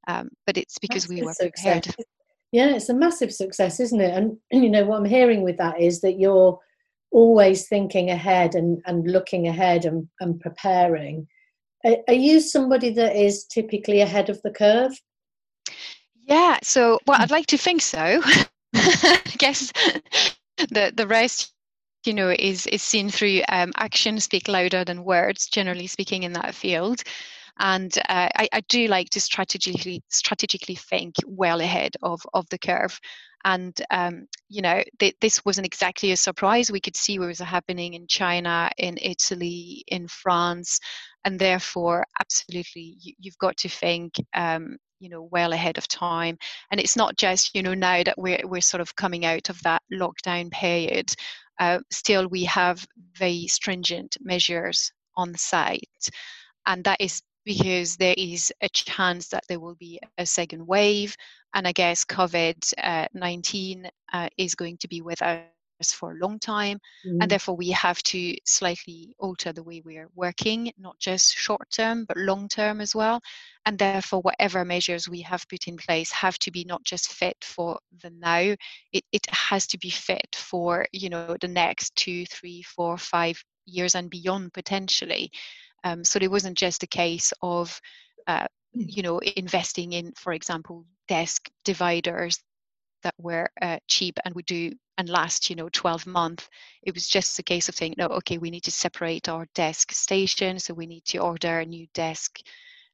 Um, 0.06 0.28
but 0.46 0.58
it's 0.58 0.78
because 0.78 1.04
That's 1.04 1.20
we 1.20 1.22
were 1.22 1.32
success. 1.32 1.86
prepared. 1.86 2.06
Yeah, 2.52 2.76
it's 2.76 2.88
a 2.88 2.94
massive 2.94 3.32
success, 3.32 3.80
isn't 3.80 4.00
it? 4.00 4.14
And 4.14 4.38
you 4.50 4.70
know 4.70 4.84
what 4.84 4.98
I'm 4.98 5.04
hearing 5.04 5.42
with 5.42 5.56
that 5.56 5.80
is 5.80 6.00
that 6.02 6.20
you're 6.20 6.58
always 7.10 7.68
thinking 7.68 8.10
ahead 8.10 8.54
and, 8.54 8.80
and 8.86 9.10
looking 9.10 9.48
ahead 9.48 9.84
and, 9.84 10.08
and 10.20 10.40
preparing 10.40 11.26
are 11.84 12.14
you 12.14 12.40
somebody 12.40 12.90
that 12.90 13.16
is 13.16 13.44
typically 13.44 14.00
ahead 14.00 14.30
of 14.30 14.40
the 14.42 14.50
curve? 14.50 14.92
Yeah, 16.26 16.58
so 16.62 16.98
well, 17.06 17.20
I'd 17.20 17.30
like 17.30 17.46
to 17.48 17.58
think 17.58 17.82
so. 17.82 18.22
I 18.74 19.20
guess 19.38 19.72
the 20.56 20.92
the 20.94 21.06
rest, 21.06 21.52
you 22.06 22.14
know, 22.14 22.30
is 22.30 22.66
is 22.66 22.82
seen 22.82 23.10
through 23.10 23.42
um, 23.48 23.72
actions 23.76 24.24
speak 24.24 24.48
louder 24.48 24.84
than 24.84 25.04
words. 25.04 25.46
Generally 25.48 25.88
speaking, 25.88 26.22
in 26.22 26.32
that 26.32 26.54
field, 26.54 27.02
and 27.58 27.96
uh, 28.08 28.28
I, 28.34 28.48
I, 28.52 28.60
do 28.68 28.88
like 28.88 29.10
to 29.10 29.20
strategically 29.20 30.02
strategically 30.08 30.74
think 30.76 31.16
well 31.26 31.60
ahead 31.60 31.94
of 32.02 32.22
of 32.32 32.48
the 32.48 32.58
curve 32.58 32.98
and 33.44 33.80
um, 33.90 34.26
you 34.48 34.62
know 34.62 34.82
th- 34.98 35.16
this 35.20 35.44
wasn't 35.44 35.66
exactly 35.66 36.12
a 36.12 36.16
surprise. 36.16 36.70
We 36.70 36.80
could 36.80 36.96
see 36.96 37.18
what 37.18 37.28
was 37.28 37.38
happening 37.40 37.94
in 37.94 38.06
china 38.06 38.70
in 38.78 38.98
italy 39.00 39.84
in 39.88 40.08
france 40.08 40.80
and 41.24 41.38
therefore 41.38 42.04
absolutely 42.20 42.96
you, 43.00 43.14
have 43.24 43.38
got 43.38 43.56
to 43.58 43.68
think 43.68 44.14
um, 44.34 44.76
you 45.00 45.08
know 45.08 45.28
well 45.30 45.52
ahead 45.52 45.78
of 45.78 45.88
time. 45.88 46.38
And 46.70 46.80
it's 46.80 46.96
not 46.96 47.16
just 47.16 47.54
you 47.54 47.62
know 47.62 47.74
now 47.74 48.02
that 48.02 48.18
we're 48.18 48.40
we're 48.44 48.60
sort 48.60 48.80
of 48.80 48.96
coming 48.96 49.24
out 49.24 49.50
of 49.50 49.60
that 49.62 49.82
lockdown 49.92 50.50
period 50.50 51.06
uh, 51.58 51.78
still 51.90 52.28
we 52.28 52.44
have 52.44 52.86
very 53.16 53.46
stringent 53.46 54.16
measures 54.20 54.92
on 55.16 55.32
the 55.32 55.38
site. 55.38 56.08
And 56.66 56.84
that 56.84 57.00
is 57.00 57.22
because 57.44 57.96
there 57.96 58.14
is 58.16 58.52
a 58.60 58.68
chance 58.68 59.28
that 59.28 59.44
there 59.48 59.60
will 59.60 59.76
be 59.76 60.00
a 60.18 60.26
second 60.26 60.66
wave 60.66 61.16
and 61.54 61.66
i 61.66 61.72
guess 61.72 62.04
covid-19 62.04 63.88
uh, 64.12 64.28
is 64.36 64.54
going 64.54 64.76
to 64.78 64.88
be 64.88 65.00
with 65.00 65.20
us 65.22 65.44
for 65.92 66.12
a 66.12 66.18
long 66.18 66.38
time 66.38 66.78
mm-hmm. 67.06 67.20
and 67.20 67.30
therefore 67.30 67.56
we 67.56 67.70
have 67.70 68.02
to 68.02 68.34
slightly 68.44 69.14
alter 69.18 69.52
the 69.52 69.62
way 69.62 69.82
we're 69.84 70.08
working 70.14 70.72
not 70.78 70.98
just 70.98 71.34
short 71.34 71.68
term 71.70 72.04
but 72.06 72.16
long 72.16 72.48
term 72.48 72.80
as 72.80 72.94
well 72.94 73.20
and 73.66 73.78
therefore 73.78 74.20
whatever 74.20 74.64
measures 74.64 75.08
we 75.08 75.20
have 75.20 75.48
put 75.48 75.66
in 75.66 75.76
place 75.76 76.12
have 76.12 76.38
to 76.38 76.50
be 76.50 76.64
not 76.64 76.82
just 76.84 77.12
fit 77.12 77.36
for 77.42 77.78
the 78.02 78.10
now 78.10 78.54
it, 78.92 79.04
it 79.12 79.26
has 79.30 79.66
to 79.66 79.78
be 79.78 79.90
fit 79.90 80.34
for 80.34 80.86
you 80.92 81.08
know 81.08 81.36
the 81.40 81.48
next 81.48 81.94
two 81.96 82.24
three 82.26 82.62
four 82.62 82.96
five 82.96 83.42
years 83.66 83.94
and 83.94 84.10
beyond 84.10 84.52
potentially 84.52 85.30
um, 85.84 86.02
so 86.02 86.18
it 86.20 86.30
wasn't 86.30 86.56
just 86.56 86.82
a 86.82 86.88
case 86.88 87.32
of 87.42 87.80
uh, 88.26 88.46
mm. 88.76 88.86
you 88.88 89.02
know 89.02 89.18
investing 89.36 89.92
in 89.92 90.12
for 90.16 90.32
example 90.32 90.84
desk 91.08 91.50
dividers 91.64 92.42
that 93.02 93.14
were 93.18 93.48
uh, 93.62 93.78
cheap 93.86 94.18
and 94.24 94.34
would 94.34 94.46
do 94.46 94.72
and 94.98 95.08
last 95.08 95.50
you 95.50 95.56
know 95.56 95.68
12 95.68 96.06
months 96.06 96.48
it 96.82 96.94
was 96.94 97.06
just 97.06 97.38
a 97.38 97.42
case 97.42 97.68
of 97.68 97.74
saying 97.74 97.94
no 97.98 98.06
okay 98.06 98.38
we 98.38 98.50
need 98.50 98.62
to 98.64 98.70
separate 98.70 99.28
our 99.28 99.46
desk 99.54 99.92
station 99.92 100.58
so 100.58 100.74
we 100.74 100.86
need 100.86 101.04
to 101.04 101.18
order 101.18 101.60
a 101.60 101.66
new 101.66 101.86
desk 101.94 102.40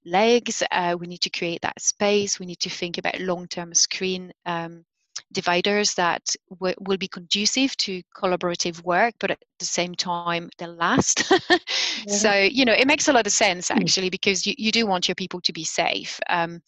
legs 0.04 0.62
uh, 0.70 0.96
we 0.98 1.06
need 1.06 1.20
to 1.20 1.30
create 1.30 1.60
that 1.62 1.80
space 1.80 2.40
we 2.40 2.46
need 2.46 2.58
to 2.58 2.70
think 2.70 2.98
about 2.98 3.20
long-term 3.20 3.74
screen 3.74 4.32
um, 4.46 4.84
dividers 5.32 5.94
that 5.94 6.34
w- 6.50 6.74
will 6.80 6.96
be 6.96 7.08
conducive 7.08 7.76
to 7.76 8.02
collaborative 8.16 8.82
work 8.84 9.14
but 9.20 9.30
at 9.30 9.38
the 9.58 9.64
same 9.64 9.94
time 9.94 10.50
they'll 10.58 10.74
last 10.74 11.30
so 12.08 12.32
you 12.32 12.64
know 12.64 12.72
it 12.72 12.86
makes 12.86 13.08
a 13.08 13.12
lot 13.12 13.26
of 13.26 13.32
sense 13.32 13.68
hmm. 13.68 13.78
actually 13.78 14.10
because 14.10 14.46
you, 14.46 14.54
you 14.58 14.72
do 14.72 14.86
want 14.86 15.08
your 15.08 15.14
people 15.14 15.40
to 15.40 15.52
be 15.52 15.64
safe 15.64 16.18
um, 16.28 16.60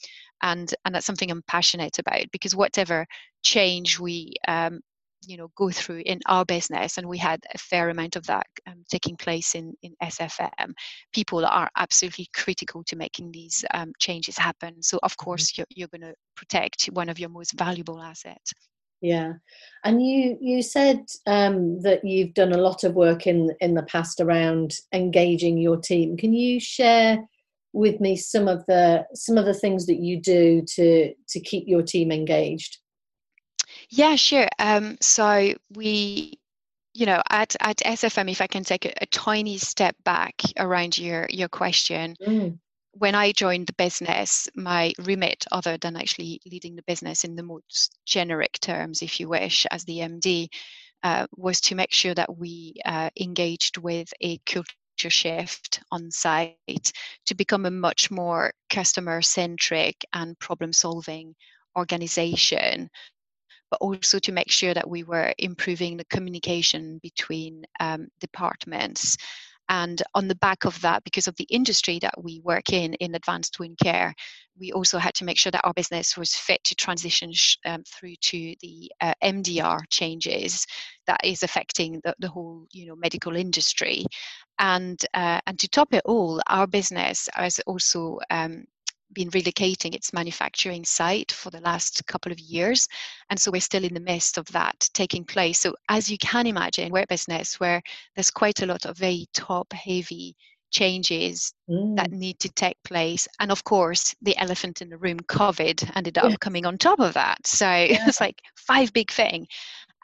and 0.42 0.74
and 0.84 0.94
that's 0.94 1.06
something 1.06 1.30
i'm 1.30 1.42
passionate 1.46 1.98
about 1.98 2.30
because 2.32 2.54
whatever 2.54 3.06
change 3.42 3.98
we 3.98 4.34
um, 4.48 4.80
you 5.26 5.36
know 5.36 5.50
go 5.56 5.70
through 5.70 6.02
in 6.04 6.20
our 6.26 6.44
business 6.44 6.98
and 6.98 7.08
we 7.08 7.18
had 7.18 7.40
a 7.54 7.58
fair 7.58 7.90
amount 7.90 8.16
of 8.16 8.26
that 8.26 8.46
um, 8.66 8.84
taking 8.90 9.16
place 9.16 9.54
in 9.54 9.74
in 9.82 9.94
sfm 10.04 10.72
people 11.12 11.44
are 11.44 11.70
absolutely 11.76 12.28
critical 12.34 12.82
to 12.84 12.96
making 12.96 13.30
these 13.32 13.64
um, 13.74 13.92
changes 13.98 14.36
happen. 14.38 14.82
So 14.82 14.98
of 15.02 15.12
mm-hmm. 15.12 15.24
course 15.24 15.56
you're, 15.56 15.66
you're 15.70 15.88
going 15.88 16.02
to 16.02 16.14
protect 16.36 16.86
one 16.86 17.08
of 17.08 17.18
your 17.18 17.28
most 17.28 17.52
valuable 17.52 18.00
assets 18.00 18.52
yeah. 19.02 19.32
And 19.84 20.00
you 20.00 20.38
you 20.40 20.62
said 20.62 21.06
um, 21.26 21.82
that 21.82 22.04
you've 22.04 22.34
done 22.34 22.52
a 22.52 22.58
lot 22.58 22.84
of 22.84 22.94
work 22.94 23.26
in 23.26 23.50
in 23.60 23.74
the 23.74 23.82
past 23.82 24.20
around 24.20 24.76
engaging 24.92 25.58
your 25.58 25.76
team. 25.76 26.16
Can 26.16 26.32
you 26.32 26.60
share 26.60 27.18
with 27.72 28.00
me 28.00 28.14
some 28.14 28.46
of 28.46 28.64
the 28.66 29.04
some 29.12 29.36
of 29.36 29.44
the 29.44 29.54
things 29.54 29.86
that 29.86 29.98
you 29.98 30.20
do 30.20 30.62
to 30.74 31.12
to 31.28 31.40
keep 31.40 31.64
your 31.66 31.82
team 31.82 32.12
engaged 32.12 32.78
yeah, 33.94 34.16
sure. 34.16 34.48
Um, 34.58 34.96
so 35.02 35.52
we, 35.74 36.38
you 36.94 37.04
know, 37.04 37.20
at, 37.28 37.54
at 37.60 37.76
SFM, 37.76 38.30
if 38.30 38.40
I 38.40 38.46
can 38.46 38.64
take 38.64 38.86
a, 38.86 38.92
a 39.02 39.06
tiny 39.06 39.58
step 39.58 39.94
back 40.02 40.40
around 40.58 40.96
your 40.96 41.26
your 41.28 41.48
question, 41.48 42.16
mm. 42.26 42.58
when 42.92 43.14
I 43.14 43.32
joined 43.32 43.66
the 43.66 43.74
business, 43.74 44.48
my 44.54 44.94
remit, 44.98 45.44
other 45.52 45.76
than 45.76 45.96
actually 45.96 46.40
leading 46.50 46.74
the 46.74 46.82
business 46.84 47.24
in 47.24 47.36
the 47.36 47.42
most 47.42 47.98
generic 48.06 48.58
terms, 48.62 49.02
if 49.02 49.20
you 49.20 49.28
wish, 49.28 49.66
as 49.70 49.84
the 49.84 49.98
MD, 49.98 50.48
uh, 51.02 51.26
was 51.36 51.60
to 51.60 51.74
make 51.74 51.92
sure 51.92 52.14
that 52.14 52.34
we 52.34 52.76
uh, 52.86 53.10
engaged 53.20 53.76
with 53.76 54.08
a 54.22 54.38
culture 54.46 54.64
shift 54.96 55.80
on 55.90 56.10
site 56.10 56.92
to 57.26 57.34
become 57.34 57.66
a 57.66 57.70
much 57.70 58.10
more 58.10 58.54
customer 58.70 59.20
centric 59.20 60.02
and 60.14 60.38
problem 60.38 60.72
solving 60.72 61.34
organization 61.76 62.90
but 63.72 63.78
also 63.80 64.18
to 64.18 64.32
make 64.32 64.50
sure 64.50 64.74
that 64.74 64.90
we 64.90 65.02
were 65.02 65.32
improving 65.38 65.96
the 65.96 66.04
communication 66.04 67.00
between 67.02 67.64
um, 67.80 68.06
departments. 68.20 69.16
And 69.70 70.02
on 70.14 70.28
the 70.28 70.34
back 70.34 70.66
of 70.66 70.78
that, 70.82 71.04
because 71.04 71.26
of 71.26 71.34
the 71.36 71.46
industry 71.48 71.98
that 72.00 72.22
we 72.22 72.42
work 72.44 72.70
in, 72.70 72.92
in 72.94 73.14
advanced 73.14 73.58
wound 73.58 73.78
care, 73.82 74.14
we 74.60 74.72
also 74.72 74.98
had 74.98 75.14
to 75.14 75.24
make 75.24 75.38
sure 75.38 75.50
that 75.52 75.64
our 75.64 75.72
business 75.72 76.18
was 76.18 76.34
fit 76.34 76.62
to 76.64 76.74
transition 76.74 77.32
sh- 77.32 77.56
um, 77.64 77.82
through 77.84 78.16
to 78.16 78.54
the 78.60 78.92
uh, 79.00 79.14
MDR 79.24 79.80
changes 79.88 80.66
that 81.06 81.24
is 81.24 81.42
affecting 81.42 81.98
the, 82.04 82.14
the 82.18 82.28
whole, 82.28 82.66
you 82.72 82.84
know, 82.84 82.96
medical 82.96 83.36
industry. 83.36 84.04
And 84.58 85.02
uh, 85.14 85.40
and 85.46 85.58
to 85.60 85.68
top 85.68 85.94
it 85.94 86.02
all, 86.04 86.42
our 86.48 86.66
business 86.66 87.30
has 87.32 87.58
also 87.60 88.18
um, 88.28 88.64
been 89.12 89.30
relocating 89.30 89.94
its 89.94 90.12
manufacturing 90.12 90.84
site 90.84 91.32
for 91.32 91.50
the 91.50 91.60
last 91.60 92.06
couple 92.06 92.32
of 92.32 92.40
years. 92.40 92.88
And 93.30 93.40
so 93.40 93.50
we're 93.50 93.60
still 93.60 93.84
in 93.84 93.94
the 93.94 94.00
midst 94.00 94.38
of 94.38 94.46
that 94.48 94.88
taking 94.94 95.24
place. 95.24 95.60
So, 95.60 95.74
as 95.88 96.10
you 96.10 96.18
can 96.18 96.46
imagine, 96.46 96.92
we're 96.92 97.02
a 97.02 97.06
business 97.06 97.60
where 97.60 97.82
there's 98.14 98.30
quite 98.30 98.62
a 98.62 98.66
lot 98.66 98.84
of 98.84 98.96
very 98.96 99.26
top 99.34 99.72
heavy 99.72 100.36
changes 100.70 101.52
mm. 101.68 101.96
that 101.96 102.10
need 102.10 102.38
to 102.40 102.48
take 102.50 102.82
place. 102.82 103.28
And 103.38 103.52
of 103.52 103.62
course, 103.64 104.14
the 104.22 104.36
elephant 104.38 104.82
in 104.82 104.88
the 104.88 104.98
room, 104.98 105.20
COVID, 105.20 105.92
ended 105.94 106.18
up 106.18 106.40
coming 106.40 106.66
on 106.66 106.78
top 106.78 106.98
of 106.98 107.14
that. 107.14 107.46
So 107.46 107.66
yeah. 107.70 108.04
it's 108.06 108.20
like 108.20 108.40
five 108.56 108.92
big 108.92 109.10
thing. 109.10 109.46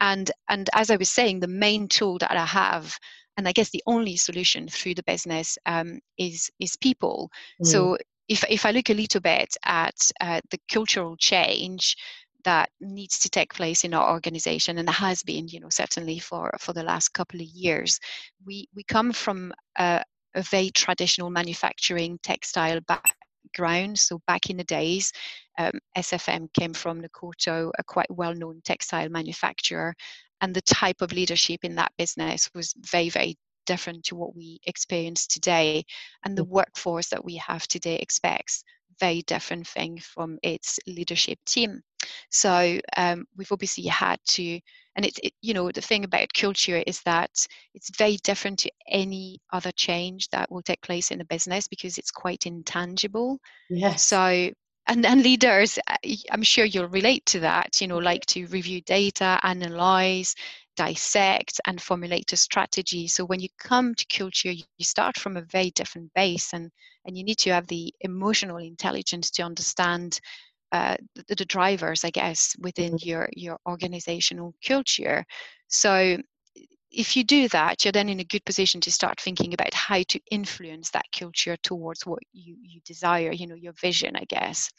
And 0.01 0.31
and 0.49 0.71
as 0.75 0.91
I 0.91 0.97
was 0.97 1.09
saying, 1.09 1.41
the 1.41 1.49
main 1.49 1.89
tool 1.89 2.19
that 2.19 2.31
I 2.31 2.47
have 2.47 2.97
and 3.39 3.47
I 3.47 3.53
guess 3.53 3.71
the 3.71 3.83
only 3.87 4.17
solution 4.17 4.69
through 4.69 4.97
the 4.97 5.05
business 5.05 5.57
um, 5.65 6.01
is 6.19 6.51
is 6.59 6.77
people. 6.77 7.31
Mm. 7.63 7.67
So 7.67 7.99
if 8.29 8.45
if 8.49 8.67
I 8.67 8.71
look 8.71 8.91
a 8.91 8.95
little 8.95 9.21
bit 9.21 9.57
at 9.65 10.11
uh, 10.21 10.41
the 10.51 10.59
cultural 10.71 11.17
change 11.17 11.97
that 12.45 12.71
needs 12.81 13.19
to 13.21 13.29
take 13.29 13.53
place 13.53 13.85
in 13.85 13.95
our 13.95 14.13
organization 14.13 14.79
and 14.79 14.89
has 14.89 15.23
been 15.23 15.49
you 15.49 15.61
know 15.61 15.71
certainly 15.71 16.19
for 16.19 16.51
for 16.59 16.73
the 16.73 16.83
last 16.83 17.09
couple 17.11 17.41
of 17.41 17.47
years 17.47 17.99
we 18.47 18.69
we 18.75 18.85
come 18.85 19.13
from 19.13 19.53
a, 19.79 20.03
a 20.35 20.43
very 20.43 20.71
traditional 20.71 21.31
manufacturing 21.31 22.19
textile 22.23 22.81
background. 22.87 23.99
So 23.99 24.21
back 24.27 24.51
in 24.51 24.59
the 24.59 24.65
days 24.65 25.13
um, 25.59 25.73
sfm 25.97 26.53
came 26.53 26.75
from 26.75 27.03
nakoto 27.03 27.71
a 27.79 27.85
quite 27.85 28.11
well-known 28.11 28.61
textile 28.65 29.09
manufacturer 29.09 29.95
and 30.41 30.55
the 30.55 30.63
type 30.63 31.01
of 31.01 31.13
leadership 31.13 31.65
in 31.65 31.75
that 31.77 31.93
business 31.99 32.51
was 32.55 32.75
very 32.79 33.09
very 33.09 33.37
different 33.69 34.05
to 34.05 34.17
what 34.17 34.35
we 34.35 34.59
experience 34.67 35.27
today. 35.27 35.85
And 36.25 36.37
the 36.37 36.45
mm. 36.45 36.49
workforce 36.49 37.09
that 37.11 37.25
we 37.25 37.37
have 37.37 37.69
today 37.69 37.97
expects 37.97 38.65
very 38.99 39.23
different 39.23 39.67
thing 39.67 39.99
from 39.99 40.39
its 40.43 40.79
leadership 40.87 41.39
team. 41.47 41.83
So 42.31 42.81
um, 42.97 43.27
we've 43.37 43.53
obviously 43.53 43.85
had 43.85 44.19
to, 44.31 44.61
and 44.97 45.05
it's 45.05 45.21
it, 45.23 45.33
you 45.43 45.55
know 45.55 45.71
the 45.71 45.81
thing 45.81 46.05
about 46.05 46.33
culture 46.33 46.83
is 46.87 47.01
that 47.03 47.31
it's 47.75 47.97
very 47.97 48.17
different 48.25 48.59
to 48.61 48.71
any 48.89 49.39
other 49.53 49.73
change 49.73 50.29
that 50.31 50.51
will 50.51 50.63
take 50.63 50.83
place 50.83 51.11
in 51.11 51.21
a 51.21 51.25
business 51.27 51.69
because 51.69 51.99
it's 51.99 52.11
quite 52.11 52.47
intangible. 52.47 53.39
Yes. 53.71 54.05
So 54.05 54.51
and, 54.89 55.05
and 55.05 55.23
leaders 55.23 55.79
i'm 56.33 56.43
sure 56.43 56.65
you'll 56.65 56.89
relate 56.89 57.25
to 57.27 57.41
that 57.41 57.79
you 57.81 57.87
know 57.87 57.99
like 57.99 58.25
to 58.25 58.47
review 58.47 58.81
data 58.81 59.39
analyze 59.43 60.35
dissect 60.79 61.61
and 61.67 61.83
formulate 61.83 62.33
a 62.33 62.37
strategy. 62.37 63.09
So 63.09 63.25
when 63.25 63.41
you 63.41 63.49
come 63.59 63.97
to 63.97 64.07
culture, 64.07 64.53
you 64.53 64.65
start 64.81 65.19
from 65.19 65.37
a 65.37 65.43
very 65.43 65.71
different 65.71 66.15
base, 66.15 66.53
and 66.53 66.71
and 67.05 67.19
you 67.19 67.25
need 67.25 67.39
to 67.39 67.51
have 67.51 67.67
the 67.67 67.93
emotional 68.01 68.59
intelligence 68.59 69.31
to 69.33 69.43
understand 69.43 70.21
uh, 70.71 70.97
the, 71.27 71.35
the, 71.35 71.45
drivers, 71.47 72.05
I 72.05 72.11
guess, 72.11 72.55
within 72.61 72.93
mm-hmm. 72.93 73.09
your 73.09 73.29
your 73.35 73.59
organizational 73.67 74.55
culture. 74.65 75.25
So 75.67 76.19
if 76.91 77.17
you 77.17 77.25
do 77.25 77.49
that, 77.49 77.85
you're 77.85 77.93
then 77.93 78.09
in 78.09 78.21
a 78.21 78.31
good 78.33 78.45
position 78.45 78.81
to 78.83 78.93
start 78.93 79.21
thinking 79.21 79.55
about 79.55 79.75
how 79.75 80.03
to 80.09 80.21
influence 80.31 80.91
that 80.91 81.07
culture 81.13 81.57
towards 81.57 82.07
what 82.07 82.23
you 82.33 82.57
you 82.63 82.81
desire. 82.85 83.33
You 83.33 83.49
know, 83.49 83.57
your 83.57 83.75
vision, 83.75 84.15
I 84.15 84.27
guess 84.29 84.71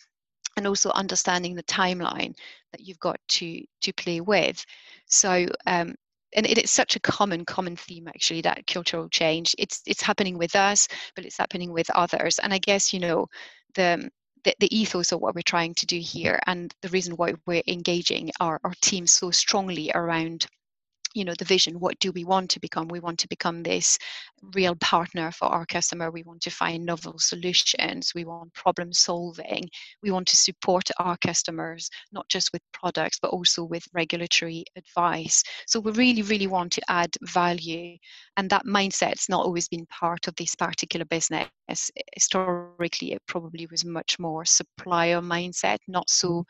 and 0.58 0.68
also 0.68 0.91
understanding 0.91 1.56
the 1.56 1.63
timeline 1.63 2.36
that 2.72 2.82
you've 2.82 3.00
got 3.00 3.20
to 3.29 3.63
to 3.82 3.94
play 3.94 4.22
with. 4.22 4.63
So 5.08 5.48
um, 5.68 5.96
and 6.36 6.46
it 6.46 6.60
is 6.60 6.70
such 6.70 6.96
a 6.96 7.00
common 7.00 7.46
common 7.46 7.75
theme 7.75 8.08
actually 8.08 8.41
that 8.41 8.68
cultural 8.68 9.10
change. 9.10 9.56
It's 9.58 9.82
it's 9.86 10.01
happening 10.01 10.38
with 10.38 10.56
us 10.56 10.88
but 11.15 11.25
it's 11.25 11.38
happening 11.38 11.72
with 11.72 11.89
others. 11.91 12.39
And 12.39 12.53
i 12.53 12.58
guess 12.60 12.94
you 12.94 13.00
know 13.00 13.27
the 13.75 14.10
the, 14.44 14.56
the 14.60 14.77
ethos 14.77 15.12
of 15.12 15.20
what 15.20 15.36
we're 15.36 15.41
trying 15.41 15.74
to 15.75 15.86
do 15.86 16.00
here 16.00 16.39
and 16.48 16.74
the 16.82 16.89
reason 16.89 17.15
why 17.15 17.34
we're 17.46 17.63
engaging 17.68 18.32
our, 18.39 18.60
our 18.63 18.74
team 18.82 19.06
so 19.06 19.32
strongly 19.32 19.91
around 19.94 20.48
you 21.13 21.25
know 21.25 21.34
the 21.38 21.46
vision 21.46 21.80
what 21.80 22.00
do 22.00 22.12
we 22.12 22.24
want 22.24 22.50
to 22.51 22.60
become? 22.60 22.88
We 22.88 23.00
want 23.00 23.20
to 23.20 23.28
become 23.28 23.63
this 23.63 23.98
real 24.56 24.75
partner 24.75 25.32
for 25.32 25.46
our 25.46 25.66
customer. 25.66 26.12
We 26.12 26.24
want 26.24 26.42
to 26.42 26.50
find 26.50 26.86
novel 26.86 27.18
solutions. 27.18 28.13
We 28.16 28.25
want 28.25 28.54
problem 28.54 28.94
solving. 28.94 29.70
We 30.04 30.12
want 30.12 30.28
to 30.28 30.36
support 30.36 30.89
our 31.00 31.18
customers 31.18 31.89
not 32.12 32.28
just 32.30 32.51
with 32.54 32.62
products 32.74 33.20
but 33.22 33.32
also 33.32 33.63
with 33.63 33.84
regulatory 33.94 34.66
advice. 34.75 35.44
So 35.68 35.80
we 35.80 35.92
really 35.92 36.22
really 36.22 36.48
want 36.48 36.72
to 36.74 36.82
add 36.89 37.16
value 37.24 37.98
and 38.38 38.50
that 38.50 38.66
mindset's 38.66 39.30
not 39.30 39.46
always 39.46 39.68
been 39.68 39.86
part 39.88 40.28
of 40.28 40.36
this 40.36 40.56
particular 40.56 41.06
business. 41.06 41.50
Historically 42.16 43.13
it 43.13 43.22
probably 43.28 43.68
was 43.72 43.86
much 43.86 44.20
more 44.20 44.46
supplier 44.46 45.22
mindset 45.22 45.78
not 45.88 46.10
so 46.10 46.46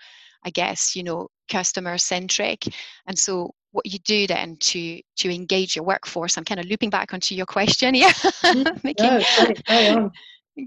I 0.46 0.52
guess, 0.52 0.96
you 0.96 1.04
know, 1.04 1.28
customer 1.50 1.98
centric. 1.98 2.64
And 3.08 3.18
so 3.18 3.52
what 3.72 3.86
you 3.86 4.00
do 4.00 4.28
then 4.28 4.58
to 4.58 5.02
to 5.18 5.34
engage 5.34 5.76
your 5.76 5.86
workforce, 5.86 6.38
I'm 6.38 6.46
kind 6.46 6.60
of 6.60 6.66
looping 6.68 6.90
back 6.90 7.14
onto 7.14 7.36
your 7.36 7.46
question, 7.46 7.96
yeah. 7.96 8.12
Mm-hmm. 8.12 8.78
Making, 8.84 9.24
no, 9.70 10.12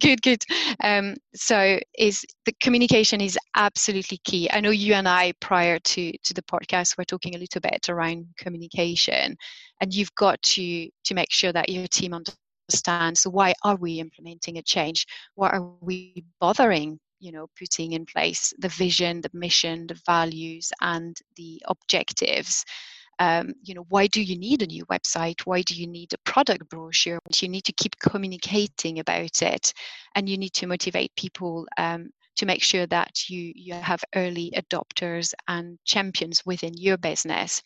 good 0.01 0.23
good. 0.23 0.43
Um, 0.83 1.15
so 1.35 1.79
is 1.99 2.25
the 2.47 2.55
communication 2.63 3.21
is 3.21 3.39
absolutely 3.55 4.19
key. 4.25 4.49
I 4.53 4.61
know 4.61 4.71
you 4.71 4.95
and 4.95 5.09
i 5.09 5.33
prior 5.41 5.79
to 5.79 6.13
to 6.13 6.35
the 6.35 6.43
podcast 6.43 6.97
were 6.97 7.05
talking 7.05 7.35
a 7.35 7.39
little 7.39 7.61
bit 7.61 7.89
around 7.89 8.27
communication 8.39 9.37
and 9.81 9.95
you've 9.95 10.15
got 10.15 10.41
to 10.43 10.89
to 11.05 11.15
make 11.15 11.33
sure 11.33 11.53
that 11.53 11.69
your 11.69 11.87
team 11.89 12.15
understands 12.15 13.21
so 13.21 13.31
why 13.31 13.53
are 13.65 13.77
we 13.77 14.01
implementing 14.01 14.59
a 14.59 14.63
change? 14.63 15.07
Why 15.35 15.51
are 15.51 15.73
we 15.81 16.25
bothering 16.41 16.99
you 17.23 17.33
know 17.33 17.47
putting 17.59 17.93
in 17.93 18.05
place 18.05 18.53
the 18.59 18.69
vision 18.69 19.21
the 19.21 19.31
mission 19.33 19.87
the 19.87 20.01
values 20.07 20.73
and 20.81 21.17
the 21.37 21.63
objectives. 21.67 22.65
Um, 23.19 23.53
you 23.63 23.75
know 23.75 23.87
why 23.89 24.09
do 24.09 24.21
you 24.21 24.37
need 24.37 24.63
a 24.63 24.67
new 24.67 24.85
website? 24.87 25.41
Why 25.45 25.63
do 25.63 25.75
you 25.75 25.87
need 25.87 26.13
a 26.13 26.31
product 26.31 26.69
brochure? 26.69 27.21
You 27.41 27.49
need 27.49 27.65
to 27.65 27.73
keep 27.73 27.97
communicating 27.99 28.99
about 28.99 29.43
it 29.43 29.73
and 30.15 30.29
you 30.29 30.37
need 30.37 30.55
to 30.55 30.67
motivate 30.67 31.15
people 31.17 31.67
um, 31.79 32.11
to 32.37 32.47
make 32.47 32.63
sure 32.63 32.87
that 32.87 33.29
you 33.29 33.53
you 33.55 33.75
have 33.75 34.05
early 34.17 34.53
adopters 34.57 35.33
and 35.47 35.79
champions 35.85 36.43
within 36.45 36.75
your 36.75 36.99
business. 36.99 37.63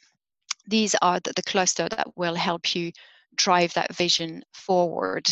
These 0.69 0.95
are 1.01 1.21
the, 1.21 1.33
the 1.35 1.43
cluster 1.43 1.89
that 1.89 2.09
will 2.17 2.35
help 2.35 2.75
you 2.75 2.93
drive 3.37 3.73
that 3.75 3.95
vision 3.95 4.43
forward. 4.53 5.27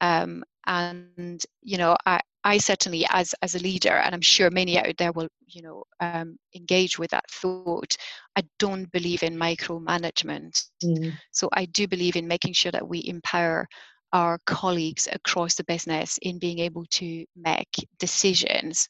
Um, 0.00 0.44
and 0.66 1.44
you 1.62 1.78
know 1.78 1.96
I, 2.06 2.20
I 2.44 2.58
certainly, 2.58 3.06
as 3.10 3.34
as 3.42 3.54
a 3.54 3.58
leader, 3.58 3.90
and 3.92 4.14
I'm 4.14 4.20
sure 4.20 4.50
many 4.50 4.78
out 4.78 4.96
there 4.96 5.12
will, 5.12 5.28
you 5.46 5.62
know, 5.62 5.84
um, 6.00 6.38
engage 6.54 6.98
with 6.98 7.10
that 7.10 7.28
thought. 7.30 7.96
I 8.36 8.42
don't 8.58 8.90
believe 8.92 9.22
in 9.22 9.36
micromanagement. 9.36 10.64
Mm. 10.82 11.12
So 11.32 11.50
I 11.52 11.66
do 11.66 11.86
believe 11.86 12.16
in 12.16 12.26
making 12.26 12.54
sure 12.54 12.72
that 12.72 12.88
we 12.88 13.04
empower 13.06 13.68
our 14.12 14.38
colleagues 14.46 15.06
across 15.12 15.54
the 15.54 15.64
business 15.64 16.18
in 16.22 16.38
being 16.38 16.58
able 16.60 16.84
to 16.92 17.24
make 17.36 17.88
decisions 17.98 18.88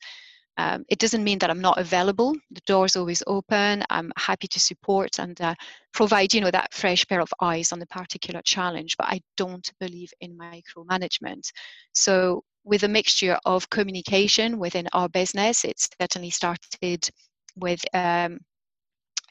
um, 0.60 0.84
it 0.88 0.98
doesn't 0.98 1.24
mean 1.24 1.38
that 1.38 1.48
I'm 1.48 1.62
not 1.62 1.78
available. 1.78 2.34
The 2.50 2.60
door's 2.66 2.94
always 2.94 3.22
open. 3.26 3.82
I'm 3.88 4.12
happy 4.18 4.46
to 4.48 4.60
support 4.60 5.18
and 5.18 5.40
uh, 5.40 5.54
provide, 5.94 6.34
you 6.34 6.42
know, 6.42 6.50
that 6.50 6.74
fresh 6.74 7.06
pair 7.06 7.20
of 7.20 7.32
eyes 7.40 7.72
on 7.72 7.78
the 7.78 7.86
particular 7.86 8.42
challenge. 8.44 8.96
But 8.98 9.06
I 9.06 9.20
don't 9.38 9.72
believe 9.80 10.12
in 10.20 10.36
micromanagement. 10.36 11.50
So 11.92 12.44
with 12.64 12.82
a 12.82 12.88
mixture 12.88 13.38
of 13.46 13.70
communication 13.70 14.58
within 14.58 14.86
our 14.92 15.08
business, 15.08 15.64
it 15.64 15.80
certainly 15.98 16.30
started 16.30 17.08
with 17.56 17.82
um, 17.94 18.38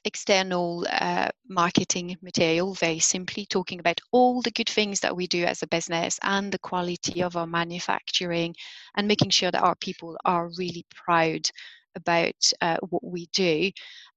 external 0.05 0.85
uh, 0.89 1.29
marketing 1.47 2.17
material, 2.21 2.73
very 2.73 2.99
simply 2.99 3.45
talking 3.45 3.79
about 3.79 3.99
all 4.11 4.41
the 4.41 4.51
good 4.51 4.69
things 4.69 4.99
that 4.99 5.15
we 5.15 5.27
do 5.27 5.43
as 5.43 5.61
a 5.61 5.67
business 5.67 6.19
and 6.23 6.51
the 6.51 6.59
quality 6.59 7.21
of 7.21 7.35
our 7.35 7.47
manufacturing, 7.47 8.55
and 8.95 9.07
making 9.07 9.29
sure 9.29 9.51
that 9.51 9.63
our 9.63 9.75
people 9.75 10.17
are 10.25 10.49
really 10.57 10.85
proud 10.93 11.49
about 11.95 12.51
uh, 12.61 12.77
what 12.89 13.03
we 13.03 13.27
do, 13.33 13.71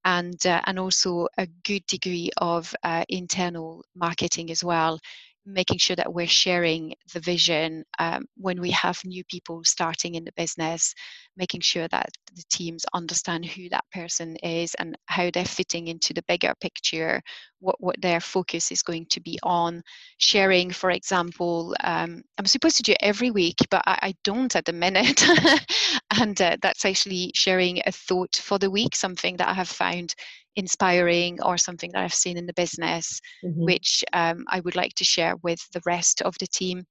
and 0.04 0.46
uh, 0.46 0.60
and 0.66 0.78
also 0.78 1.26
a 1.38 1.46
good 1.64 1.84
degree 1.86 2.30
of 2.36 2.74
uh, 2.82 3.04
internal 3.08 3.84
marketing 3.94 4.50
as 4.50 4.62
well 4.62 4.98
making 5.46 5.78
sure 5.78 5.96
that 5.96 6.12
we're 6.12 6.26
sharing 6.26 6.94
the 7.12 7.20
vision 7.20 7.84
um, 7.98 8.24
when 8.36 8.60
we 8.60 8.70
have 8.70 8.98
new 9.04 9.24
people 9.24 9.62
starting 9.64 10.14
in 10.14 10.24
the 10.24 10.32
business, 10.36 10.94
making 11.36 11.60
sure 11.60 11.88
that 11.88 12.08
the 12.34 12.42
teams 12.50 12.84
understand 12.94 13.44
who 13.44 13.68
that 13.68 13.84
person 13.92 14.36
is 14.36 14.74
and 14.74 14.96
how 15.06 15.30
they're 15.30 15.44
fitting 15.44 15.88
into 15.88 16.12
the 16.12 16.22
bigger 16.28 16.52
picture, 16.60 17.20
what, 17.60 17.76
what 17.80 18.00
their 18.00 18.20
focus 18.20 18.70
is 18.70 18.82
going 18.82 19.06
to 19.10 19.20
be 19.20 19.38
on. 19.42 19.82
Sharing, 20.18 20.70
for 20.70 20.90
example, 20.90 21.74
um, 21.82 22.22
I'm 22.38 22.46
supposed 22.46 22.76
to 22.78 22.82
do 22.82 22.92
it 22.92 22.98
every 23.00 23.30
week, 23.30 23.56
but 23.70 23.82
I, 23.86 23.98
I 24.02 24.14
don't 24.24 24.54
at 24.56 24.64
the 24.64 24.72
minute. 24.72 25.24
and 26.18 26.40
uh, 26.40 26.56
that's 26.60 26.84
actually 26.84 27.32
sharing 27.34 27.80
a 27.86 27.92
thought 27.92 28.36
for 28.36 28.58
the 28.58 28.70
week, 28.70 28.94
something 28.94 29.36
that 29.36 29.48
I 29.48 29.54
have 29.54 29.68
found 29.68 30.14
inspiring 30.56 31.40
or 31.42 31.56
something 31.56 31.90
that 31.92 32.02
I've 32.02 32.14
seen 32.14 32.36
in 32.36 32.46
the 32.46 32.52
business, 32.52 33.20
mm-hmm. 33.44 33.64
which 33.64 34.04
um, 34.12 34.44
I 34.48 34.60
would 34.60 34.76
like 34.76 34.94
to 34.96 35.04
share 35.04 35.36
with 35.42 35.60
the 35.72 35.80
rest 35.86 36.22
of 36.22 36.34
the 36.38 36.46
team. 36.46 36.84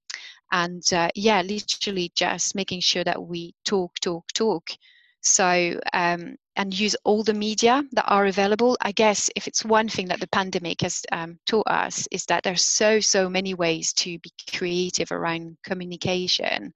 And 0.52 0.84
uh, 0.94 1.10
yeah, 1.16 1.42
literally 1.42 2.12
just 2.16 2.56
making 2.56 2.82
sure 2.82 3.04
that 3.04 3.22
we 3.22 3.54
talk, 3.66 4.00
talk, 4.00 4.26
talk. 4.34 4.70
So, 5.22 5.80
um, 5.94 6.36
and 6.56 6.78
use 6.78 6.96
all 7.06 7.24
the 7.24 7.34
media 7.34 7.84
that 7.94 8.08
are 8.08 8.26
available. 8.26 8.78
I 8.82 8.92
guess 8.92 9.30
if 9.36 9.48
it's 9.48 9.64
one 9.64 9.88
thing 9.88 10.08
that 10.08 10.20
the 10.20 10.28
pandemic 10.28 10.82
has 10.82 11.04
um, 11.12 11.40
taught 11.48 11.68
us 11.68 12.08
is 12.12 12.26
that 12.26 12.44
there's 12.44 12.66
so, 12.66 13.00
so 13.00 13.30
many 13.30 13.54
ways 13.54 13.94
to 13.94 14.20
be 14.20 14.32
creative 14.54 15.12
around 15.12 15.58
communication. 15.64 16.74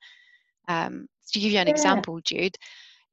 Um, 0.67 1.07
to 1.33 1.39
give 1.39 1.51
you 1.51 1.59
an 1.59 1.67
yeah. 1.67 1.73
example, 1.73 2.21
Jude, 2.23 2.55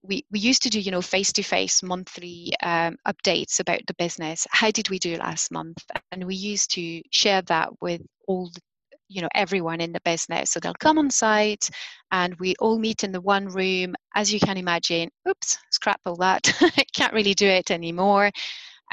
we, 0.03 0.25
we 0.31 0.39
used 0.39 0.63
to 0.63 0.71
do 0.71 0.81
you 0.81 0.91
know 0.91 1.03
face 1.03 1.33
to 1.33 1.43
face 1.43 1.83
monthly 1.83 2.53
um, 2.63 2.97
updates 3.07 3.61
about 3.61 3.81
the 3.87 3.95
business 3.95 4.47
how 4.51 4.71
did 4.71 4.91
we 4.91 4.99
do 4.99 5.17
last 5.17 5.53
month 5.53 5.79
and 6.11 6.25
we 6.25 6.35
used 6.35 6.73
to 6.73 7.03
share 7.11 7.43
that 7.43 7.71
with 7.81 8.03
all 8.27 8.51
the, 8.53 8.61
you 9.13 9.23
know 9.23 9.29
everyone 9.35 9.81
in 9.81 9.93
the 9.93 10.01
business. 10.05 10.51
So 10.51 10.61
they'll 10.61 10.75
come 10.81 10.99
on 10.99 11.11
site 11.11 11.69
and 12.11 12.35
we 12.41 12.55
all 12.59 12.79
meet 12.79 13.05
in 13.05 13.13
the 13.13 13.21
one 13.21 13.47
room. 13.47 13.95
As 14.15 14.33
you 14.33 14.41
can 14.41 14.57
imagine 14.57 15.11
oops 15.29 15.59
scrap 15.71 16.01
all 16.07 16.17
that. 16.17 16.43
Can't 16.95 17.13
really 17.13 17.35
do 17.35 17.47
it 17.47 17.71
anymore. 17.71 18.31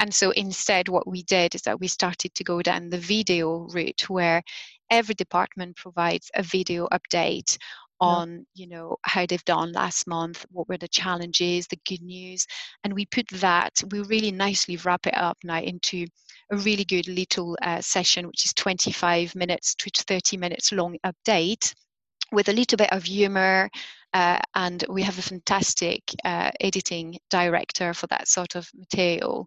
And 0.00 0.14
so 0.14 0.30
instead 0.30 0.88
what 0.88 1.06
we 1.06 1.22
did 1.24 1.54
is 1.54 1.62
that 1.62 1.78
we 1.78 1.86
started 1.86 2.34
to 2.34 2.44
go 2.44 2.62
down 2.62 2.88
the 2.88 2.98
video 2.98 3.66
route 3.70 4.08
where 4.08 4.42
every 4.90 5.14
department 5.14 5.76
provides 5.76 6.30
a 6.34 6.42
video 6.42 6.88
update 6.88 7.58
on 8.00 8.46
you 8.54 8.66
know 8.66 8.96
how 9.02 9.26
they've 9.26 9.44
done 9.44 9.72
last 9.72 10.06
month 10.06 10.46
what 10.50 10.68
were 10.68 10.78
the 10.78 10.88
challenges 10.88 11.66
the 11.66 11.78
good 11.88 12.02
news 12.02 12.46
and 12.84 12.94
we 12.94 13.04
put 13.06 13.26
that 13.28 13.72
we 13.90 14.00
really 14.02 14.30
nicely 14.32 14.76
wrap 14.78 15.06
it 15.06 15.16
up 15.16 15.36
now 15.44 15.60
into 15.60 16.06
a 16.50 16.56
really 16.56 16.84
good 16.84 17.06
little 17.08 17.56
uh, 17.62 17.80
session 17.80 18.26
which 18.26 18.44
is 18.44 18.54
25 18.54 19.34
minutes 19.34 19.74
to 19.74 19.90
30 19.90 20.36
minutes 20.36 20.72
long 20.72 20.96
update 21.04 21.74
with 22.32 22.48
a 22.48 22.52
little 22.52 22.76
bit 22.76 22.92
of 22.92 23.04
humor 23.04 23.68
uh, 24.14 24.38
and 24.54 24.84
we 24.88 25.02
have 25.02 25.18
a 25.18 25.22
fantastic 25.22 26.02
uh, 26.24 26.50
editing 26.60 27.16
director 27.28 27.94
for 27.94 28.06
that 28.08 28.26
sort 28.28 28.56
of 28.56 28.68
material 28.76 29.46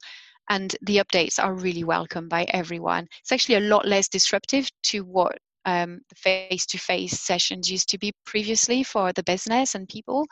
and 0.49 0.75
the 0.81 0.97
updates 0.97 1.41
are 1.41 1.53
really 1.53 1.83
welcome 1.83 2.27
by 2.27 2.43
everyone. 2.49 3.07
It's 3.21 3.31
actually 3.31 3.55
a 3.55 3.61
lot 3.61 3.87
less 3.87 4.07
disruptive 4.07 4.69
to 4.83 5.01
what 5.05 5.37
um, 5.65 6.01
the 6.09 6.15
face-to-face 6.15 7.19
sessions 7.19 7.69
used 7.69 7.89
to 7.89 7.97
be 7.97 8.13
previously 8.25 8.83
for 8.83 9.13
the 9.13 9.23
business 9.23 9.75
and 9.75 9.87
people 9.87 10.27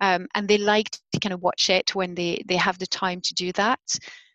um, 0.00 0.26
and 0.34 0.48
they 0.48 0.58
like 0.58 0.90
to 1.12 1.20
kind 1.20 1.32
of 1.32 1.42
watch 1.42 1.70
it 1.70 1.94
when 1.94 2.14
they 2.14 2.42
they 2.46 2.56
have 2.56 2.78
the 2.78 2.86
time 2.86 3.20
to 3.22 3.34
do 3.34 3.52
that 3.52 3.80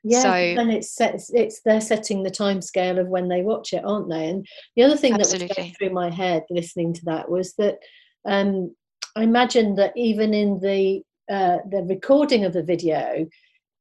yeah 0.04 0.22
so, 0.22 0.32
and 0.32 0.72
it's 0.72 0.96
set, 0.96 1.20
it's 1.30 1.62
they're 1.64 1.82
setting 1.82 2.24
the 2.24 2.32
time 2.32 2.62
scale 2.62 2.98
of 2.98 3.08
when 3.08 3.28
they 3.28 3.42
watch 3.42 3.74
it 3.74 3.84
aren't 3.86 4.10
they 4.10 4.30
and 4.30 4.46
the 4.76 4.84
other 4.84 4.98
thing 4.98 5.14
absolutely. 5.14 5.48
that 5.48 5.58
was 5.58 5.58
going 5.58 5.74
through 5.74 5.94
my 5.94 6.10
head 6.10 6.44
listening 6.50 6.94
to 6.94 7.02
that 7.06 7.30
was 7.30 7.54
that 7.58 7.78
um, 8.26 8.74
i 9.16 9.24
imagine 9.24 9.76
that 9.76 9.94
even 9.96 10.34
in 10.34 10.60
the 10.60 11.02
uh, 11.32 11.60
the 11.70 11.84
recording 11.84 12.44
of 12.44 12.54
the 12.54 12.64
video 12.64 13.26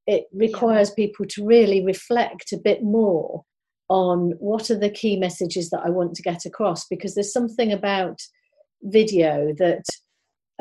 it 0.06 0.24
requires 0.32 0.90
yeah. 0.90 1.06
people 1.06 1.26
to 1.26 1.44
really 1.44 1.84
reflect 1.84 2.52
a 2.52 2.58
bit 2.58 2.82
more 2.82 3.44
on 3.90 4.30
what 4.38 4.70
are 4.70 4.78
the 4.78 4.88
key 4.88 5.18
messages 5.18 5.68
that 5.68 5.82
I 5.84 5.90
want 5.90 6.14
to 6.14 6.22
get 6.22 6.46
across 6.46 6.86
because 6.86 7.14
there's 7.14 7.32
something 7.32 7.72
about 7.72 8.20
video 8.82 9.52
that 9.58 9.84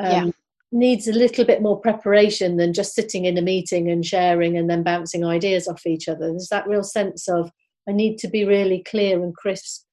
um, 0.00 0.26
yeah. 0.26 0.30
needs 0.72 1.06
a 1.06 1.12
little 1.12 1.44
bit 1.44 1.62
more 1.62 1.80
preparation 1.80 2.56
than 2.56 2.72
just 2.72 2.92
sitting 2.92 3.26
in 3.26 3.38
a 3.38 3.42
meeting 3.42 3.88
and 3.88 4.04
sharing 4.04 4.58
and 4.58 4.68
then 4.68 4.82
bouncing 4.82 5.24
ideas 5.24 5.68
off 5.68 5.86
each 5.86 6.08
other. 6.08 6.28
There's 6.28 6.48
that 6.48 6.66
real 6.66 6.82
sense 6.82 7.28
of 7.28 7.52
I 7.88 7.92
need 7.92 8.18
to 8.18 8.28
be 8.28 8.44
really 8.44 8.82
clear 8.82 9.22
and 9.22 9.34
crisp 9.34 9.84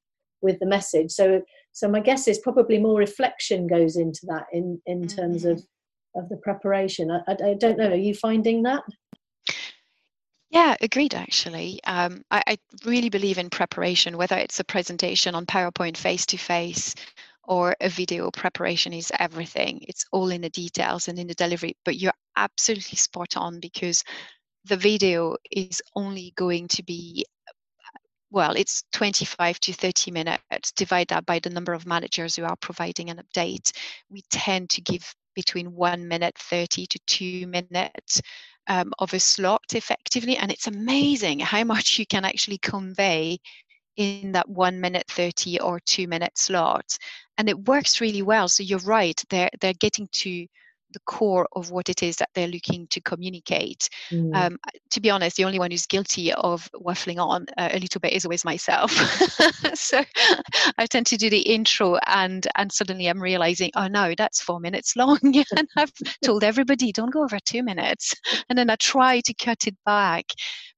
with 0.41 0.57
the 0.59 0.65
message. 0.65 1.11
So, 1.11 1.43
so 1.73 1.87
my 1.87 1.99
guess 1.99 2.27
is 2.27 2.39
probably 2.39 2.79
more 2.79 2.97
reflection 2.97 3.67
goes 3.67 3.97
into 3.97 4.21
that 4.29 4.47
in 4.51 4.81
in 4.87 5.01
mm-hmm. 5.01 5.15
terms 5.15 5.45
of 5.45 5.61
of 6.15 6.27
the 6.29 6.37
preparation. 6.37 7.11
I, 7.11 7.21
I, 7.27 7.49
I 7.49 7.53
don't 7.53 7.77
know. 7.77 7.91
Are 7.91 7.95
you 7.95 8.15
finding 8.15 8.63
that? 8.63 8.81
Yeah, 10.49 10.75
agreed. 10.79 11.13
Actually, 11.13 11.81
um, 11.83 12.23
I, 12.31 12.41
I, 12.47 12.57
really 12.85 13.09
believe 13.09 13.37
in 13.37 13.49
preparation, 13.49 14.17
whether 14.17 14.37
it's 14.37 14.59
a 14.59 14.63
presentation 14.63 15.35
on 15.35 15.45
PowerPoint 15.45 15.97
face 15.97 16.25
to 16.27 16.37
face 16.37 16.95
or 17.43 17.75
a 17.81 17.89
video. 17.89 18.31
Preparation 18.31 18.93
is 18.93 19.11
everything. 19.19 19.79
It's 19.87 20.05
all 20.11 20.29
in 20.31 20.41
the 20.41 20.49
details 20.49 21.09
and 21.09 21.19
in 21.19 21.27
the 21.27 21.33
delivery. 21.33 21.75
But 21.83 21.97
you're 21.97 22.13
absolutely 22.37 22.97
spot 22.97 23.35
on 23.35 23.59
because 23.59 24.03
the 24.65 24.77
video 24.77 25.35
is 25.51 25.81
only 25.95 26.33
going 26.37 26.67
to 26.69 26.83
be 26.83 27.25
well, 28.29 28.53
it's 28.57 28.83
25 28.91 29.59
to 29.61 29.73
30 29.73 30.11
minutes. 30.11 30.71
Divide 30.75 31.07
that 31.09 31.25
by 31.25 31.39
the 31.39 31.49
number 31.49 31.73
of 31.73 31.85
managers 31.85 32.35
who 32.35 32.43
are 32.43 32.57
providing 32.57 33.09
an 33.09 33.21
update. 33.21 33.71
We 34.09 34.21
tend 34.29 34.69
to 34.71 34.81
give 34.81 35.13
between 35.33 35.73
one 35.73 36.07
minute 36.07 36.37
30 36.37 36.87
to 36.87 36.99
two 37.07 37.47
minutes 37.47 38.21
um, 38.67 38.93
of 38.99 39.13
a 39.13 39.19
slot 39.19 39.63
effectively. 39.73 40.37
And 40.37 40.51
it's 40.51 40.67
amazing 40.67 41.39
how 41.39 41.63
much 41.63 41.99
you 41.99 42.05
can 42.05 42.25
actually 42.25 42.57
convey 42.59 43.39
in 43.95 44.31
that 44.33 44.47
one 44.47 44.79
minute 44.79 45.05
30 45.09 45.59
or 45.59 45.79
two 45.79 46.07
minute 46.07 46.37
slot. 46.37 46.97
And 47.37 47.49
it 47.49 47.67
works 47.67 48.01
really 48.01 48.21
well. 48.21 48.47
So 48.47 48.63
you're 48.63 48.79
right, 48.79 49.21
they're, 49.29 49.49
they're 49.59 49.73
getting 49.73 50.07
to 50.11 50.47
the 50.91 50.99
core 51.05 51.47
of 51.53 51.71
what 51.71 51.89
it 51.89 52.03
is 52.03 52.15
that 52.17 52.29
they're 52.33 52.47
looking 52.47 52.87
to 52.87 53.01
communicate. 53.01 53.89
Mm. 54.11 54.35
Um, 54.35 54.57
to 54.91 55.01
be 55.01 55.09
honest, 55.09 55.35
the 55.37 55.45
only 55.45 55.59
one 55.59 55.71
who's 55.71 55.85
guilty 55.85 56.33
of 56.33 56.69
waffling 56.73 57.19
on 57.19 57.45
uh, 57.57 57.69
a 57.71 57.79
little 57.79 57.99
bit 57.99 58.13
is 58.13 58.25
always 58.25 58.45
myself. 58.45 58.91
so 59.73 60.03
I 60.77 60.85
tend 60.85 61.05
to 61.07 61.17
do 61.17 61.29
the 61.29 61.41
intro, 61.41 61.97
and 62.07 62.47
and 62.55 62.71
suddenly 62.71 63.07
I'm 63.07 63.21
realizing, 63.21 63.71
oh 63.75 63.87
no, 63.87 64.13
that's 64.17 64.41
four 64.41 64.59
minutes 64.59 64.95
long, 64.95 65.19
and 65.23 65.67
I've 65.75 65.91
told 66.23 66.43
everybody 66.43 66.91
don't 66.91 67.13
go 67.13 67.23
over 67.23 67.39
two 67.39 67.63
minutes, 67.63 68.13
and 68.49 68.57
then 68.57 68.69
I 68.69 68.75
try 68.75 69.21
to 69.21 69.33
cut 69.33 69.67
it 69.67 69.75
back. 69.85 70.25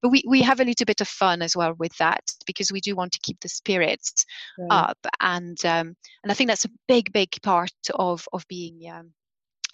But 0.01 0.09
we, 0.09 0.23
we 0.27 0.41
have 0.41 0.61
a 0.61 0.65
little 0.65 0.85
bit 0.85 1.01
of 1.01 1.09
fun 1.09 1.41
as 1.41 1.57
well 1.57 1.73
with 1.77 1.95
that 1.97 2.23
because 2.45 2.71
we 2.71 2.79
do 2.79 2.95
want 2.95 3.11
to 3.11 3.19
keep 3.21 3.39
the 3.41 3.49
spirits 3.49 4.25
right. 4.57 4.67
up, 4.71 4.97
and 5.21 5.57
um, 5.65 5.95
and 6.23 6.31
I 6.31 6.33
think 6.33 6.49
that's 6.49 6.65
a 6.65 6.71
big 6.87 7.11
big 7.11 7.29
part 7.43 7.71
of 7.95 8.27
of 8.33 8.45
being 8.47 8.81
um, 8.91 9.11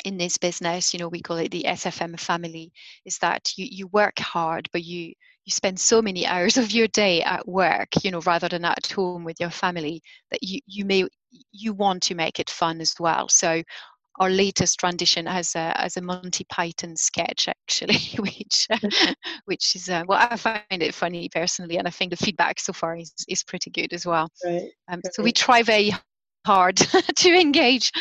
in 0.05 0.17
this 0.17 0.37
business 0.37 0.93
you 0.93 0.99
know 0.99 1.07
we 1.07 1.21
call 1.21 1.37
it 1.37 1.51
the 1.51 1.63
sfm 1.67 2.19
family 2.19 2.71
is 3.05 3.17
that 3.19 3.51
you, 3.57 3.67
you 3.69 3.87
work 3.87 4.17
hard 4.19 4.69
but 4.71 4.83
you 4.83 5.13
you 5.45 5.51
spend 5.51 5.79
so 5.79 6.01
many 6.01 6.25
hours 6.27 6.57
of 6.57 6.71
your 6.71 6.87
day 6.87 7.21
at 7.23 7.47
work 7.47 7.89
you 8.03 8.11
know 8.11 8.21
rather 8.21 8.47
than 8.47 8.65
at 8.65 8.87
home 8.91 9.23
with 9.23 9.39
your 9.39 9.49
family 9.49 10.01
that 10.31 10.41
you 10.41 10.59
you 10.67 10.85
may 10.85 11.05
you 11.51 11.73
want 11.73 12.01
to 12.01 12.15
make 12.15 12.39
it 12.39 12.49
fun 12.49 12.81
as 12.81 12.95
well 12.99 13.27
so 13.27 13.61
our 14.19 14.29
latest 14.29 14.79
transition 14.79 15.25
has 15.25 15.55
a 15.55 15.73
as 15.79 15.97
a 15.97 16.01
Monty 16.01 16.45
Python 16.45 16.95
sketch 16.95 17.47
actually, 17.47 17.99
which 18.19 18.67
which 19.45 19.75
is 19.75 19.89
uh, 19.89 20.03
well 20.07 20.27
I 20.31 20.37
find 20.37 20.63
it 20.69 20.93
funny 20.93 21.29
personally, 21.29 21.77
and 21.77 21.87
I 21.87 21.91
think 21.91 22.11
the 22.11 22.17
feedback 22.17 22.59
so 22.59 22.73
far 22.73 22.95
is 22.95 23.13
is 23.27 23.43
pretty 23.43 23.71
good 23.71 23.93
as 23.93 24.05
well. 24.05 24.29
Right. 24.45 24.69
Um, 24.89 25.01
so 25.11 25.23
we 25.23 25.31
try 25.31 25.63
very 25.63 25.93
hard 26.45 26.77
to 26.77 27.29
engage 27.33 27.91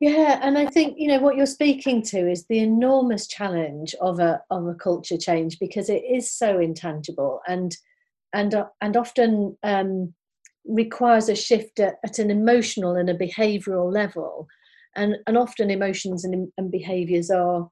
yeah, 0.00 0.38
and 0.42 0.56
I 0.56 0.66
think 0.66 0.94
you 0.96 1.08
know 1.08 1.18
what 1.18 1.36
you're 1.36 1.46
speaking 1.46 2.02
to 2.02 2.30
is 2.30 2.46
the 2.46 2.60
enormous 2.60 3.26
challenge 3.26 3.94
of 4.00 4.20
a 4.20 4.40
of 4.50 4.66
a 4.66 4.74
culture 4.74 5.18
change 5.18 5.58
because 5.58 5.88
it 5.88 6.04
is 6.08 6.30
so 6.30 6.60
intangible 6.60 7.40
and 7.48 7.76
and 8.32 8.54
uh, 8.54 8.66
and 8.80 8.96
often 8.96 9.56
um, 9.64 10.14
requires 10.64 11.28
a 11.28 11.34
shift 11.34 11.80
at, 11.80 11.94
at, 12.04 12.18
an 12.18 12.30
emotional 12.30 12.94
and 12.94 13.10
a 13.10 13.14
behavioural 13.14 13.92
level, 13.92 14.46
and 14.94 15.16
and 15.26 15.36
often 15.36 15.70
emotions 15.70 16.24
and, 16.24 16.48
and 16.56 16.70
behaviours 16.70 17.30
are 17.30 17.68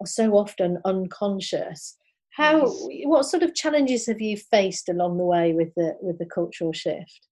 are 0.00 0.06
so 0.06 0.32
often 0.32 0.78
unconscious. 0.84 1.96
How 2.32 2.66
yes. 2.90 3.06
what 3.06 3.24
sort 3.24 3.42
of 3.42 3.54
challenges 3.54 4.06
have 4.06 4.20
you 4.20 4.36
faced 4.36 4.90
along 4.90 5.16
the 5.16 5.24
way 5.24 5.54
with 5.54 5.72
the 5.74 5.96
with 6.02 6.18
the 6.18 6.26
cultural 6.26 6.72
shift? 6.74 7.28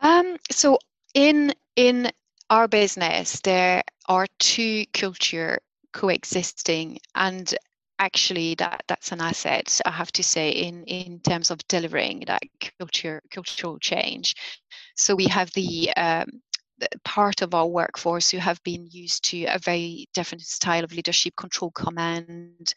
Um, 0.00 0.36
so 0.50 0.78
in 1.14 1.52
in 1.76 2.10
our 2.50 2.68
business, 2.68 3.40
there 3.40 3.82
are 4.08 4.26
two 4.38 4.84
culture 4.92 5.58
coexisting 5.92 6.98
and 7.14 7.54
actually 7.98 8.54
that 8.56 8.82
that's 8.88 9.12
an 9.12 9.20
asset 9.20 9.80
i 9.86 9.90
have 9.90 10.12
to 10.12 10.22
say 10.22 10.50
in 10.50 10.84
in 10.84 11.18
terms 11.20 11.50
of 11.50 11.58
delivering 11.68 12.22
that 12.26 12.42
culture 12.78 13.22
cultural 13.30 13.78
change 13.78 14.34
so 14.96 15.14
we 15.14 15.26
have 15.26 15.50
the 15.52 15.90
um, 15.96 16.26
part 17.04 17.40
of 17.40 17.54
our 17.54 17.66
workforce 17.66 18.30
who 18.30 18.36
have 18.36 18.62
been 18.62 18.86
used 18.90 19.24
to 19.24 19.44
a 19.44 19.58
very 19.58 20.06
different 20.12 20.42
style 20.42 20.84
of 20.84 20.92
leadership 20.92 21.32
control 21.36 21.70
command 21.70 22.74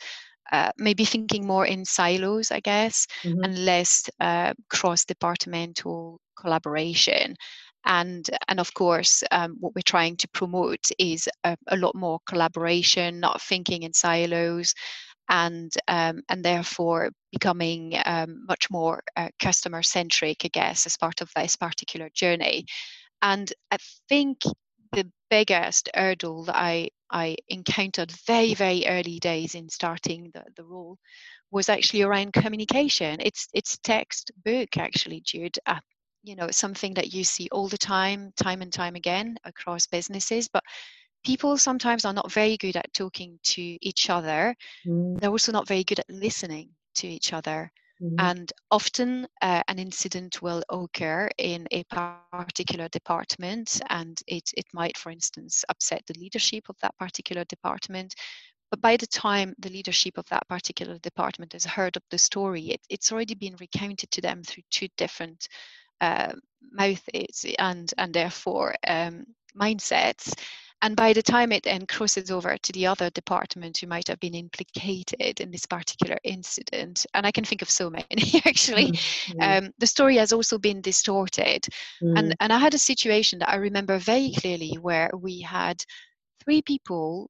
uh, 0.54 0.72
maybe 0.78 1.04
thinking 1.04 1.46
more 1.46 1.66
in 1.66 1.84
silos 1.84 2.52
i 2.52 2.62
guess 2.62 3.06
mm-hmm. 3.24 3.44
and 3.44 3.66
less 3.66 4.10
uh, 4.22 4.54
cross 4.70 5.04
departmental 5.04 6.22
collaboration 6.40 7.36
and 7.86 8.30
and 8.48 8.60
of 8.60 8.74
course 8.74 9.24
um, 9.32 9.56
what 9.60 9.74
we're 9.76 9.82
trying 9.82 10.15
to 10.18 10.28
promote 10.30 10.89
is 10.98 11.28
a, 11.44 11.58
a, 11.68 11.78
lot 11.78 11.96
more 11.96 12.20
collaboration 12.28 13.20
not 13.20 13.42
thinking 13.42 13.84
in 13.84 13.94
silos 13.94 14.74
and 15.30 15.72
um, 15.88 16.22
and 16.30 16.44
therefore 16.44 17.10
becoming 17.32 17.94
um, 18.06 18.44
much 18.48 18.70
more 18.70 19.02
uh, 19.15 19.30
customer 19.42 19.82
centric 19.82 20.38
i 20.44 20.50
guess 20.50 20.86
as 20.86 20.98
part 20.98 21.22
of 21.22 21.30
this 21.36 21.56
particular 21.56 22.10
journey. 22.13 22.65
And 23.22 23.52
i 23.72 23.78
think 24.10 24.39
the 24.92 25.10
biggest 25.30 25.89
hurdle 25.96 26.46
that 26.46 26.56
i 26.56 26.89
i 27.12 27.36
encountered 27.48 28.12
very 28.26 28.56
very 28.56 28.88
early 28.88 29.20
days 29.20 29.56
in 29.56 29.70
starting 29.70 30.32
the, 30.34 30.44
the 30.58 30.63
role 30.63 30.98
was 31.52 31.70
actually 31.70 32.04
around 32.04 32.34
communication. 32.34 33.20
It's 33.20 33.48
it's 33.54 33.78
textbook 33.80 34.78
actually 34.78 35.22
jude 35.22 35.58
uh, 35.65 35.80
you 36.24 36.36
know 36.36 36.50
something 36.52 36.94
that 36.94 37.14
you 37.14 37.24
see 37.24 37.48
all 37.52 37.68
the 37.68 37.78
time 37.78 38.32
time 38.36 38.62
and 38.62 38.74
time 38.74 38.96
again 38.96 39.38
across 39.46 39.88
businesses 39.88 40.48
but 40.48 40.64
people 41.24 41.58
sometimes 41.58 42.06
are 42.06 42.14
not 42.14 42.32
very 42.32 42.58
good 42.58 42.78
at 42.78 42.94
talking 42.94 43.40
to 43.44 43.78
each 43.82 44.10
other 44.10 44.56
mm. 44.86 45.20
they're 45.20 45.30
also 45.30 45.52
not 45.52 45.68
very 45.68 45.84
good 45.84 46.00
at 46.00 46.10
listening 46.10 46.70
to 46.96 47.08
each 47.08 47.34
other 47.34 47.72
mm. 48.02 48.16
and 48.20 48.52
often 48.72 49.28
uh, 49.42 49.62
an 49.68 49.80
incident 49.80 50.42
will 50.42 50.64
occur 50.70 51.30
in 51.38 51.68
a 51.72 51.84
particular 52.32 52.88
department 52.90 53.82
and 53.90 54.20
it, 54.28 54.50
it 54.56 54.66
might 54.74 54.98
for 54.98 55.12
instance 55.12 55.64
upset 55.70 56.04
the 56.08 56.20
leadership 56.20 56.66
of 56.70 56.76
that 56.82 56.98
particular 56.98 57.44
department 57.46 58.16
but 58.72 58.82
by 58.82 58.96
the 58.96 59.08
time 59.08 59.56
the 59.60 59.70
leadership 59.70 60.18
of 60.18 60.26
that 60.30 60.48
particular 60.48 60.98
department 61.00 61.54
has 61.54 61.66
heard 61.66 61.98
of 61.98 62.04
the 62.12 62.18
story 62.18 62.70
it, 62.70 62.82
it's 62.90 63.12
already 63.12 63.36
been 63.36 63.56
recounted 63.60 64.10
to 64.12 64.22
them 64.22 64.44
through 64.44 64.64
two 64.70 64.88
different 64.98 65.48
uh, 66.02 66.34
mouth 66.72 67.04
is 67.14 67.46
and 67.58 67.94
and 67.98 68.14
therefore 68.14 68.76
um, 68.88 69.26
mindsets 69.60 70.34
and 70.82 70.96
by 70.96 71.12
the 71.12 71.22
time 71.22 71.52
it 71.52 71.64
then 71.64 71.86
crosses 71.86 72.32
over 72.32 72.58
to 72.58 72.72
the 72.72 72.88
other 72.88 73.10
department 73.10 73.78
who 73.78 73.88
might 73.88 74.08
have 74.08 74.20
been 74.20 74.34
implicated 74.36 75.42
in 75.42 75.52
this 75.52 75.66
particular 75.66 76.18
incident 76.24 77.06
and 77.14 77.26
i 77.26 77.32
can 77.32 77.44
think 77.44 77.62
of 77.62 77.70
so 77.70 77.90
many 77.90 78.42
actually 78.46 78.92
mm-hmm. 78.92 79.42
um, 79.42 79.72
the 79.80 79.88
story 79.88 80.16
has 80.18 80.32
also 80.32 80.58
been 80.58 80.82
distorted 80.82 81.66
mm. 82.02 82.18
and 82.18 82.36
and 82.40 82.54
i 82.54 82.58
had 82.58 82.74
a 82.74 82.80
situation 82.80 83.40
that 83.40 83.50
i 83.50 83.56
remember 83.56 83.98
very 83.98 84.32
clearly 84.38 84.78
where 84.82 85.10
we 85.18 85.42
had 85.42 85.84
three 86.44 86.62
people 86.62 87.30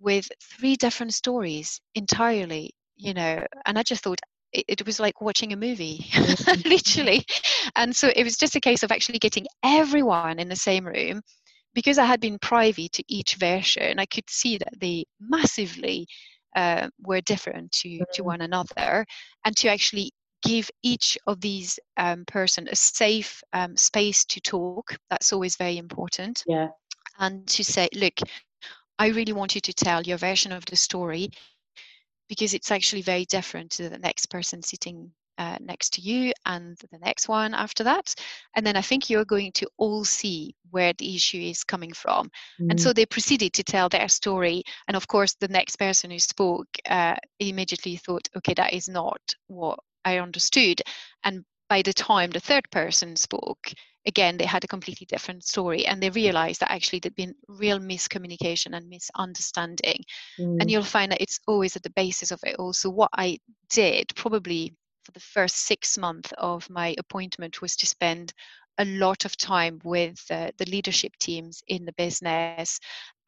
with 0.00 0.28
three 0.58 0.76
different 0.76 1.14
stories 1.14 1.80
entirely 1.94 2.74
you 2.96 3.14
know 3.14 3.44
and 3.66 3.78
i 3.78 3.82
just 3.82 4.02
thought 4.02 4.20
it, 4.52 4.64
it 4.68 4.86
was 4.86 5.00
like 5.00 5.20
watching 5.20 5.52
a 5.52 5.56
movie, 5.56 6.06
mm-hmm. 6.10 6.68
literally. 6.68 7.24
And 7.76 7.94
so 7.94 8.10
it 8.14 8.24
was 8.24 8.36
just 8.36 8.56
a 8.56 8.60
case 8.60 8.82
of 8.82 8.92
actually 8.92 9.18
getting 9.18 9.46
everyone 9.62 10.38
in 10.38 10.48
the 10.48 10.56
same 10.56 10.86
room. 10.86 11.22
Because 11.74 11.96
I 11.96 12.04
had 12.04 12.20
been 12.20 12.38
privy 12.38 12.88
to 12.90 13.02
each 13.08 13.36
version, 13.36 13.98
I 13.98 14.04
could 14.04 14.28
see 14.28 14.58
that 14.58 14.78
they 14.78 15.06
massively 15.18 16.06
uh, 16.54 16.88
were 17.00 17.22
different 17.22 17.72
to, 17.72 17.88
mm-hmm. 17.88 18.02
to 18.12 18.24
one 18.24 18.42
another, 18.42 19.06
and 19.46 19.56
to 19.56 19.68
actually 19.68 20.12
give 20.42 20.70
each 20.82 21.16
of 21.26 21.40
these 21.40 21.78
um, 21.96 22.24
person 22.26 22.68
a 22.70 22.76
safe 22.76 23.42
um, 23.54 23.74
space 23.76 24.24
to 24.26 24.40
talk. 24.40 24.96
That's 25.08 25.32
always 25.32 25.56
very 25.56 25.78
important. 25.78 26.44
Yeah. 26.46 26.68
And 27.18 27.46
to 27.48 27.64
say, 27.64 27.88
look, 27.94 28.18
I 28.98 29.08
really 29.08 29.32
want 29.32 29.54
you 29.54 29.60
to 29.62 29.72
tell 29.72 30.02
your 30.02 30.18
version 30.18 30.52
of 30.52 30.64
the 30.66 30.76
story 30.76 31.30
because 32.28 32.54
it's 32.54 32.70
actually 32.70 33.02
very 33.02 33.24
different 33.24 33.70
to 33.72 33.88
the 33.88 33.98
next 33.98 34.26
person 34.26 34.62
sitting 34.62 35.12
uh, 35.38 35.56
next 35.60 35.94
to 35.94 36.00
you 36.00 36.32
and 36.46 36.76
the 36.90 36.98
next 36.98 37.28
one 37.28 37.54
after 37.54 37.84
that. 37.84 38.14
And 38.54 38.66
then 38.66 38.76
I 38.76 38.82
think 38.82 39.08
you're 39.08 39.24
going 39.24 39.52
to 39.52 39.68
all 39.76 40.04
see 40.04 40.54
where 40.70 40.92
the 40.92 41.14
issue 41.14 41.38
is 41.38 41.64
coming 41.64 41.92
from. 41.92 42.30
Mm. 42.60 42.70
And 42.70 42.80
so 42.80 42.90
mm. 42.90 42.94
they 42.94 43.06
proceeded 43.06 43.52
to 43.54 43.64
tell 43.64 43.88
their 43.88 44.08
story. 44.08 44.62
And 44.88 44.96
of 44.96 45.08
course, 45.08 45.34
the 45.34 45.48
next 45.48 45.76
person 45.76 46.10
who 46.10 46.18
spoke 46.18 46.68
uh, 46.88 47.16
immediately 47.38 47.96
thought, 47.96 48.28
okay, 48.36 48.54
that 48.54 48.72
is 48.72 48.88
not 48.88 49.20
what 49.46 49.78
I 50.04 50.18
understood. 50.18 50.82
And 51.24 51.44
by 51.72 51.80
the 51.80 51.94
time 51.94 52.30
the 52.30 52.46
third 52.48 52.70
person 52.70 53.16
spoke, 53.16 53.72
again, 54.04 54.36
they 54.36 54.44
had 54.44 54.62
a 54.62 54.68
completely 54.74 55.06
different 55.06 55.42
story 55.42 55.86
and 55.86 56.02
they 56.02 56.10
realized 56.10 56.60
that 56.60 56.70
actually 56.70 56.98
there'd 56.98 57.14
been 57.14 57.34
real 57.48 57.78
miscommunication 57.78 58.76
and 58.76 58.90
misunderstanding. 58.90 60.04
Mm. 60.38 60.58
And 60.60 60.70
you'll 60.70 60.94
find 60.96 61.10
that 61.10 61.22
it's 61.22 61.40
always 61.46 61.74
at 61.74 61.82
the 61.82 61.96
basis 61.96 62.30
of 62.30 62.40
it 62.44 62.56
all. 62.58 62.74
So, 62.74 62.90
what 62.90 63.08
I 63.16 63.38
did 63.70 64.12
probably 64.14 64.74
for 65.02 65.12
the 65.12 65.20
first 65.20 65.56
six 65.56 65.96
months 65.96 66.30
of 66.36 66.68
my 66.68 66.94
appointment 66.98 67.62
was 67.62 67.74
to 67.76 67.86
spend 67.86 68.34
a 68.82 68.98
lot 68.98 69.24
of 69.24 69.36
time 69.36 69.80
with 69.84 70.20
uh, 70.30 70.50
the 70.58 70.66
leadership 70.66 71.12
teams 71.18 71.62
in 71.68 71.84
the 71.84 71.92
business 71.92 72.78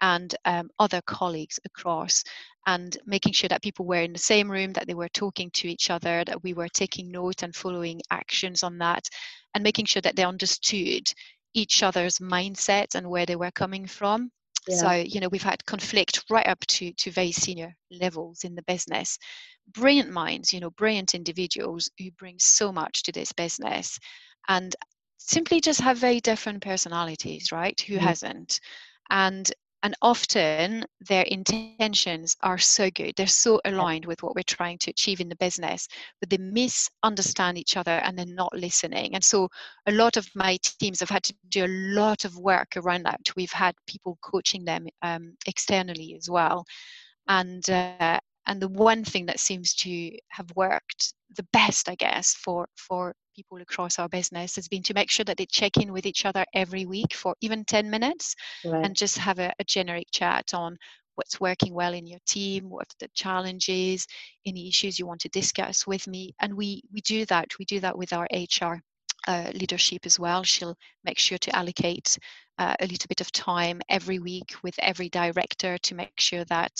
and 0.00 0.34
um, 0.44 0.68
other 0.78 1.00
colleagues 1.06 1.58
across 1.64 2.22
and 2.66 2.96
making 3.06 3.32
sure 3.32 3.48
that 3.48 3.62
people 3.62 3.86
were 3.86 4.02
in 4.02 4.12
the 4.12 4.18
same 4.18 4.50
room 4.50 4.72
that 4.72 4.86
they 4.86 4.94
were 4.94 5.08
talking 5.08 5.50
to 5.52 5.68
each 5.68 5.90
other 5.90 6.24
that 6.24 6.42
we 6.42 6.52
were 6.52 6.68
taking 6.68 7.10
note 7.10 7.42
and 7.42 7.54
following 7.54 8.00
actions 8.10 8.62
on 8.62 8.78
that 8.78 9.08
and 9.54 9.62
making 9.62 9.84
sure 9.84 10.02
that 10.02 10.16
they 10.16 10.24
understood 10.24 11.06
each 11.54 11.82
other's 11.82 12.18
mindset 12.18 12.94
and 12.94 13.08
where 13.08 13.26
they 13.26 13.36
were 13.36 13.52
coming 13.52 13.86
from 13.86 14.30
yeah. 14.68 14.76
so 14.76 14.90
you 14.90 15.20
know 15.20 15.28
we've 15.28 15.42
had 15.42 15.64
conflict 15.66 16.24
right 16.30 16.48
up 16.48 16.60
to 16.66 16.92
to 16.94 17.10
very 17.10 17.32
senior 17.32 17.74
levels 17.90 18.44
in 18.44 18.54
the 18.54 18.62
business 18.62 19.18
brilliant 19.72 20.10
minds 20.10 20.52
you 20.52 20.60
know 20.60 20.70
brilliant 20.70 21.14
individuals 21.14 21.90
who 21.98 22.10
bring 22.12 22.36
so 22.38 22.72
much 22.72 23.02
to 23.02 23.12
this 23.12 23.32
business 23.32 23.98
and 24.48 24.74
simply 25.18 25.60
just 25.60 25.80
have 25.80 25.98
very 25.98 26.20
different 26.20 26.62
personalities 26.62 27.52
right? 27.52 27.78
Who 27.80 27.94
mm-hmm. 27.94 28.04
hasn't? 28.04 28.60
And 29.10 29.50
and 29.82 29.94
often 30.00 30.86
their 31.08 31.24
intentions 31.24 32.34
are 32.40 32.56
so 32.56 32.90
good. 32.90 33.12
They're 33.16 33.26
so 33.26 33.60
aligned 33.66 34.06
with 34.06 34.22
what 34.22 34.34
we're 34.34 34.42
trying 34.42 34.78
to 34.78 34.90
achieve 34.90 35.20
in 35.20 35.28
the 35.28 35.36
business 35.36 35.86
but 36.20 36.30
they 36.30 36.38
misunderstand 36.38 37.58
each 37.58 37.76
other 37.76 37.90
and 37.90 38.16
they're 38.16 38.24
not 38.24 38.56
listening. 38.56 39.14
And 39.14 39.22
so 39.22 39.48
a 39.86 39.92
lot 39.92 40.16
of 40.16 40.26
my 40.34 40.56
teams 40.80 41.00
have 41.00 41.10
had 41.10 41.24
to 41.24 41.34
do 41.50 41.66
a 41.66 41.76
lot 41.94 42.24
of 42.24 42.34
work 42.38 42.76
around 42.76 43.02
that. 43.04 43.20
We've 43.36 43.52
had 43.52 43.74
people 43.86 44.16
coaching 44.22 44.64
them 44.64 44.86
um, 45.02 45.36
externally 45.46 46.14
as 46.16 46.30
well. 46.30 46.64
And 47.28 47.68
uh, 47.68 48.20
and 48.46 48.60
the 48.60 48.68
one 48.68 49.04
thing 49.04 49.26
that 49.26 49.40
seems 49.40 49.74
to 49.74 50.10
have 50.28 50.50
worked 50.54 51.14
the 51.36 51.46
best 51.52 51.88
i 51.88 51.94
guess 51.94 52.34
for 52.34 52.68
for 52.76 53.14
people 53.34 53.58
across 53.60 53.98
our 53.98 54.08
business 54.08 54.56
has 54.56 54.68
been 54.68 54.82
to 54.82 54.94
make 54.94 55.10
sure 55.10 55.24
that 55.24 55.36
they 55.36 55.46
check 55.46 55.76
in 55.76 55.92
with 55.92 56.06
each 56.06 56.24
other 56.24 56.44
every 56.54 56.86
week 56.86 57.14
for 57.14 57.34
even 57.40 57.64
10 57.64 57.90
minutes 57.90 58.34
right. 58.64 58.84
and 58.84 58.96
just 58.96 59.18
have 59.18 59.38
a, 59.38 59.52
a 59.58 59.64
generic 59.64 60.06
chat 60.12 60.54
on 60.54 60.76
what's 61.16 61.40
working 61.40 61.74
well 61.74 61.94
in 61.94 62.06
your 62.06 62.18
team 62.26 62.68
what 62.68 62.88
the 63.00 63.08
challenges 63.14 64.06
any 64.46 64.68
issues 64.68 64.98
you 64.98 65.06
want 65.06 65.20
to 65.20 65.28
discuss 65.28 65.86
with 65.86 66.06
me 66.06 66.34
and 66.40 66.54
we 66.54 66.82
we 66.92 67.00
do 67.02 67.24
that 67.26 67.46
we 67.58 67.64
do 67.64 67.80
that 67.80 67.96
with 67.96 68.12
our 68.12 68.26
hr 68.32 68.76
uh, 69.26 69.50
leadership 69.54 70.04
as 70.04 70.18
well 70.18 70.42
she'll 70.42 70.76
make 71.04 71.18
sure 71.18 71.38
to 71.38 71.54
allocate 71.56 72.18
uh, 72.58 72.74
a 72.80 72.86
little 72.86 73.06
bit 73.08 73.22
of 73.22 73.32
time 73.32 73.80
every 73.88 74.18
week 74.18 74.54
with 74.62 74.74
every 74.80 75.08
director 75.08 75.78
to 75.78 75.94
make 75.94 76.12
sure 76.18 76.44
that 76.44 76.72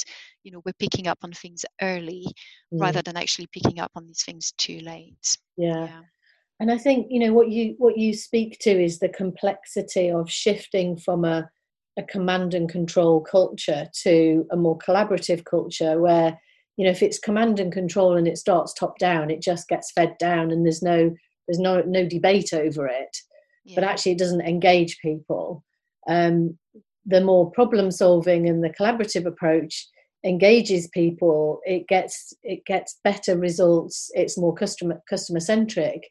you 0.43 0.53
know 0.53 0.61
we're 0.65 0.73
picking 0.79 1.09
up 1.09 1.19
on 1.23 1.33
things 1.33 1.65
early 1.81 2.27
mm. 2.73 2.81
rather 2.81 3.01
than 3.01 3.17
actually 3.17 3.47
picking 3.47 3.81
up 3.81 3.91
on 3.95 4.07
these 4.07 4.23
things 4.23 4.53
too 4.59 4.79
late 4.81 5.39
yeah. 5.57 5.87
yeah 5.87 6.01
and 6.61 6.71
i 6.71 6.79
think 6.79 7.07
you 7.11 7.19
know 7.19 7.33
what 7.33 7.51
you 7.51 7.75
what 7.79 7.97
you 7.97 8.13
speak 8.13 8.59
to 8.59 8.71
is 8.71 8.99
the 8.99 9.09
complexity 9.09 10.11
of 10.11 10.31
shifting 10.31 10.97
from 10.97 11.25
a 11.25 11.49
a 11.97 12.03
command 12.03 12.55
and 12.55 12.69
control 12.69 13.21
culture 13.21 13.87
to 14.03 14.45
a 14.51 14.57
more 14.57 14.77
collaborative 14.79 15.45
culture 15.45 16.01
where 16.01 16.39
you 16.77 16.85
know 16.85 16.91
if 16.91 17.03
it's 17.03 17.21
command 17.21 17.61
and 17.61 17.73
control 17.73 18.17
and 18.17 18.27
it 18.27 18.37
starts 18.37 18.75
top 18.75 18.99
down 18.99 19.31
it 19.31 19.41
just 19.41 19.69
gets 19.69 19.93
fed 19.93 20.17
down 20.19 20.51
and 20.51 20.65
there's 20.65 20.83
no 20.83 21.15
there's 21.47 21.59
no 21.59 21.83
no 21.83 22.07
debate 22.07 22.53
over 22.53 22.87
it. 22.87 23.17
Yeah. 23.65 23.77
but 23.77 23.85
actually 23.85 24.13
it 24.13 24.19
doesn't 24.19 24.43
engage 24.43 24.99
people. 24.99 25.65
Um, 26.07 26.59
the 27.07 27.23
more 27.23 27.51
problem 27.51 27.91
solving 27.91 28.49
and 28.49 28.63
the 28.63 28.71
collaborative 28.71 29.25
approach 29.27 29.89
engages 30.25 30.89
people 30.89 31.61
it 31.65 31.87
gets 31.87 32.33
it 32.43 32.65
gets 32.65 32.99
better 33.05 33.37
results 33.39 34.11
it's 34.15 34.39
more 34.39 34.55
customer 34.55 35.03
customer 35.09 35.41
centric 35.41 36.09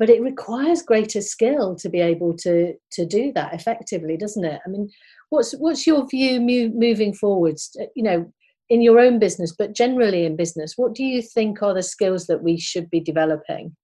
but 0.00 0.10
it 0.10 0.22
requires 0.22 0.82
greater 0.82 1.20
skill 1.20 1.76
to 1.76 1.88
be 1.88 2.00
able 2.00 2.34
to 2.38 2.74
to 2.90 3.06
do 3.06 3.30
that 3.34 3.54
effectively 3.54 4.16
doesn't 4.16 4.44
it? 4.44 4.60
I 4.66 4.68
mean 4.68 4.90
what's 5.28 5.52
what's 5.52 5.86
your 5.86 6.08
view 6.08 6.40
moving 6.40 7.14
forwards 7.14 7.76
you 7.94 8.02
know 8.02 8.32
in 8.68 8.82
your 8.82 8.98
own 8.98 9.18
business 9.18 9.54
but 9.56 9.74
generally 9.74 10.24
in 10.24 10.36
business 10.36 10.74
what 10.76 10.94
do 10.94 11.04
you 11.04 11.22
think 11.22 11.62
are 11.62 11.74
the 11.74 11.82
skills 11.82 12.26
that 12.26 12.42
we 12.42 12.58
should 12.58 12.90
be 12.90 13.00
developing? 13.00 13.76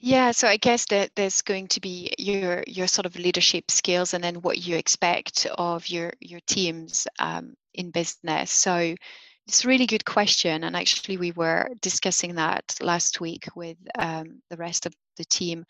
Yeah, 0.00 0.32
so 0.32 0.48
I 0.48 0.58
guess 0.58 0.84
that 0.86 1.12
there's 1.16 1.40
going 1.40 1.68
to 1.68 1.80
be 1.80 2.12
your 2.18 2.62
your 2.66 2.86
sort 2.88 3.06
of 3.06 3.16
leadership 3.16 3.70
skills, 3.70 4.12
and 4.12 4.22
then 4.22 4.42
what 4.42 4.58
you 4.58 4.76
expect 4.76 5.46
of 5.56 5.88
your 5.88 6.12
your 6.20 6.40
teams 6.46 7.06
um, 7.18 7.54
in 7.72 7.90
business. 7.90 8.50
So 8.50 8.96
it's 9.46 9.64
a 9.64 9.68
really 9.68 9.86
good 9.86 10.04
question, 10.04 10.64
and 10.64 10.76
actually 10.76 11.16
we 11.16 11.32
were 11.32 11.68
discussing 11.82 12.34
that 12.36 12.64
last 12.80 13.20
week 13.20 13.46
with 13.54 13.76
um, 13.98 14.40
the 14.50 14.56
rest 14.56 14.86
of 14.86 14.94
the 15.16 15.24
team. 15.24 15.64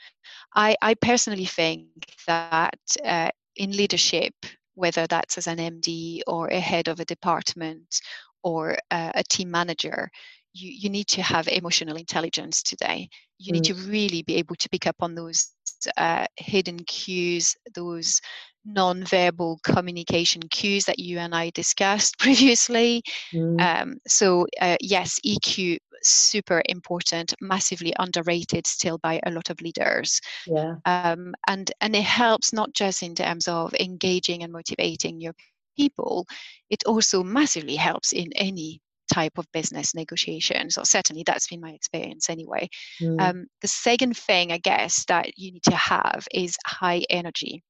I 0.54 0.76
I 0.80 0.94
personally 0.94 1.46
think 1.46 1.88
that 2.26 2.78
uh, 3.04 3.30
in 3.56 3.72
leadership, 3.72 4.34
whether 4.74 5.06
that's 5.06 5.38
as 5.38 5.46
an 5.46 5.58
MD 5.58 6.20
or 6.26 6.48
a 6.48 6.60
head 6.60 6.88
of 6.88 7.00
a 7.00 7.04
department 7.04 8.00
or 8.42 8.76
uh, 8.90 9.12
a 9.14 9.24
team 9.24 9.50
manager, 9.50 10.10
you, 10.52 10.70
you 10.70 10.88
need 10.88 11.08
to 11.08 11.22
have 11.22 11.48
emotional 11.48 11.96
intelligence 11.96 12.62
today. 12.62 13.08
You 13.38 13.50
mm. 13.50 13.54
need 13.54 13.64
to 13.64 13.74
really 13.74 14.22
be 14.22 14.37
able 14.37 14.54
to 14.56 14.68
pick 14.68 14.87
up 14.87 14.96
on 15.00 15.14
those 15.14 15.50
uh, 15.96 16.26
hidden 16.37 16.78
cues, 16.84 17.56
those 17.74 18.20
non-verbal 18.64 19.61
communication 19.62 20.42
cues 20.50 20.85
that 20.87 20.98
you 20.98 21.18
and 21.18 21.35
I 21.35 21.50
discussed 21.50 22.18
previously. 22.18 23.03
Mm. 23.33 23.61
Um, 23.61 23.96
so 24.07 24.46
uh, 24.61 24.77
yes, 24.81 25.18
EQ 25.24 25.79
super 26.03 26.62
important, 26.66 27.35
massively 27.40 27.94
underrated 27.98 28.66
still 28.66 28.98
by 28.98 29.20
a 29.24 29.31
lot 29.31 29.50
of 29.50 29.61
leaders. 29.61 30.20
Yeah. 30.46 30.74
Um, 30.85 31.35
and 31.46 31.70
and 31.81 31.96
it 31.96 32.05
helps 32.05 32.53
not 32.53 32.72
just 32.74 33.03
in 33.03 33.14
terms 33.14 33.48
of 33.48 33.74
engaging 33.74 34.42
and 34.42 34.53
motivating 34.53 35.20
your 35.20 35.35
people, 35.77 36.27
it 36.70 36.85
also 36.87 37.22
massively 37.22 37.77
helps 37.77 38.12
in 38.12 38.33
any 38.35 38.81
type 39.12 39.37
of 39.37 39.46
business 39.53 39.94
negotiations, 39.94 40.79
or 40.79 40.85
certainly 40.85 41.22
that's 41.27 41.48
been 41.48 41.61
my 41.61 41.70
experience 41.70 42.31
anyway. 42.31 42.68
Mm. 43.00 43.20
Um, 43.20 43.46
the 43.61 43.68
second 43.68 44.16
thing, 44.16 44.53
I 44.53 44.59
guess, 44.59 45.05
that 45.07 45.37
you 45.37 45.53
need 45.53 45.62
to 45.64 45.77
have 45.77 46.27
is 46.33 46.57
high 46.66 47.03
energy. 47.11 47.62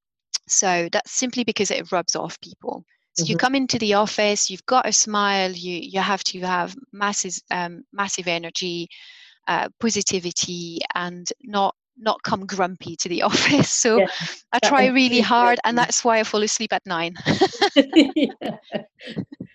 So 0.47 0.89
that's 0.91 1.11
simply 1.11 1.43
because 1.43 1.71
it 1.71 1.91
rubs 1.91 2.15
off 2.15 2.39
people. 2.41 2.83
So 3.13 3.23
mm-hmm. 3.23 3.31
you 3.31 3.37
come 3.37 3.55
into 3.55 3.79
the 3.79 3.93
office, 3.93 4.49
you've 4.49 4.65
got 4.65 4.87
a 4.87 4.91
smile, 4.91 5.51
you 5.51 5.79
you 5.81 6.01
have 6.01 6.23
to 6.25 6.39
have 6.41 6.75
massive 6.91 7.35
um, 7.51 7.83
massive 7.93 8.27
energy, 8.27 8.87
uh, 9.47 9.69
positivity, 9.79 10.79
and 10.93 11.31
not 11.43 11.75
not 11.97 12.21
come 12.23 12.45
grumpy 12.45 12.95
to 12.97 13.09
the 13.09 13.21
office. 13.29 13.71
So 13.71 13.99
yeah, 13.99 14.07
I 14.51 14.59
try 14.59 14.87
really 14.87 15.21
hard, 15.21 15.59
and 15.63 15.77
that's 15.77 16.03
why 16.03 16.19
I 16.19 16.23
fall 16.23 16.43
asleep 16.43 16.73
at 16.73 16.85
nine. 16.85 17.15
yeah 18.15 18.25
but, 18.41 18.87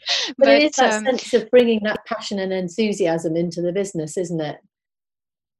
but, 0.38 0.48
it 0.48 0.62
is 0.64 0.72
that 0.76 0.94
um, 0.94 1.05
sense 1.05 1.35
of 1.35 1.50
bringing 1.50 1.81
that 1.85 2.05
passion 2.07 2.38
and 2.38 2.53
enthusiasm 2.53 3.37
into 3.37 3.61
the 3.61 3.72
business, 3.72 4.16
isn't 4.16 4.40
it? 4.40 4.57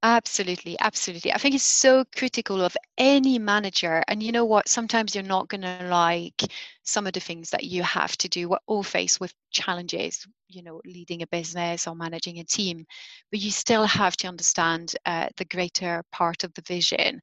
Absolutely, 0.02 0.78
absolutely. 0.80 1.30
I 1.32 1.36
think 1.36 1.54
it's 1.54 1.62
so 1.62 2.04
critical 2.16 2.62
of 2.62 2.74
any 2.96 3.38
manager. 3.38 4.02
And 4.08 4.22
you 4.22 4.32
know 4.32 4.46
what? 4.46 4.66
Sometimes 4.68 5.14
you're 5.14 5.24
not 5.24 5.48
going 5.48 5.60
to 5.60 5.78
like 5.90 6.42
some 6.84 7.06
of 7.06 7.12
the 7.12 7.20
things 7.20 7.50
that 7.50 7.64
you 7.64 7.82
have 7.82 8.16
to 8.18 8.28
do. 8.28 8.48
We're 8.48 8.58
all 8.66 8.82
faced 8.82 9.20
with 9.20 9.34
challenges, 9.50 10.26
you 10.48 10.62
know, 10.62 10.80
leading 10.86 11.20
a 11.22 11.26
business 11.26 11.86
or 11.86 11.94
managing 11.94 12.38
a 12.38 12.44
team, 12.44 12.86
but 13.30 13.40
you 13.40 13.50
still 13.50 13.84
have 13.84 14.16
to 14.18 14.28
understand 14.28 14.94
uh, 15.04 15.28
the 15.36 15.44
greater 15.44 16.02
part 16.12 16.44
of 16.44 16.54
the 16.54 16.62
vision 16.62 17.20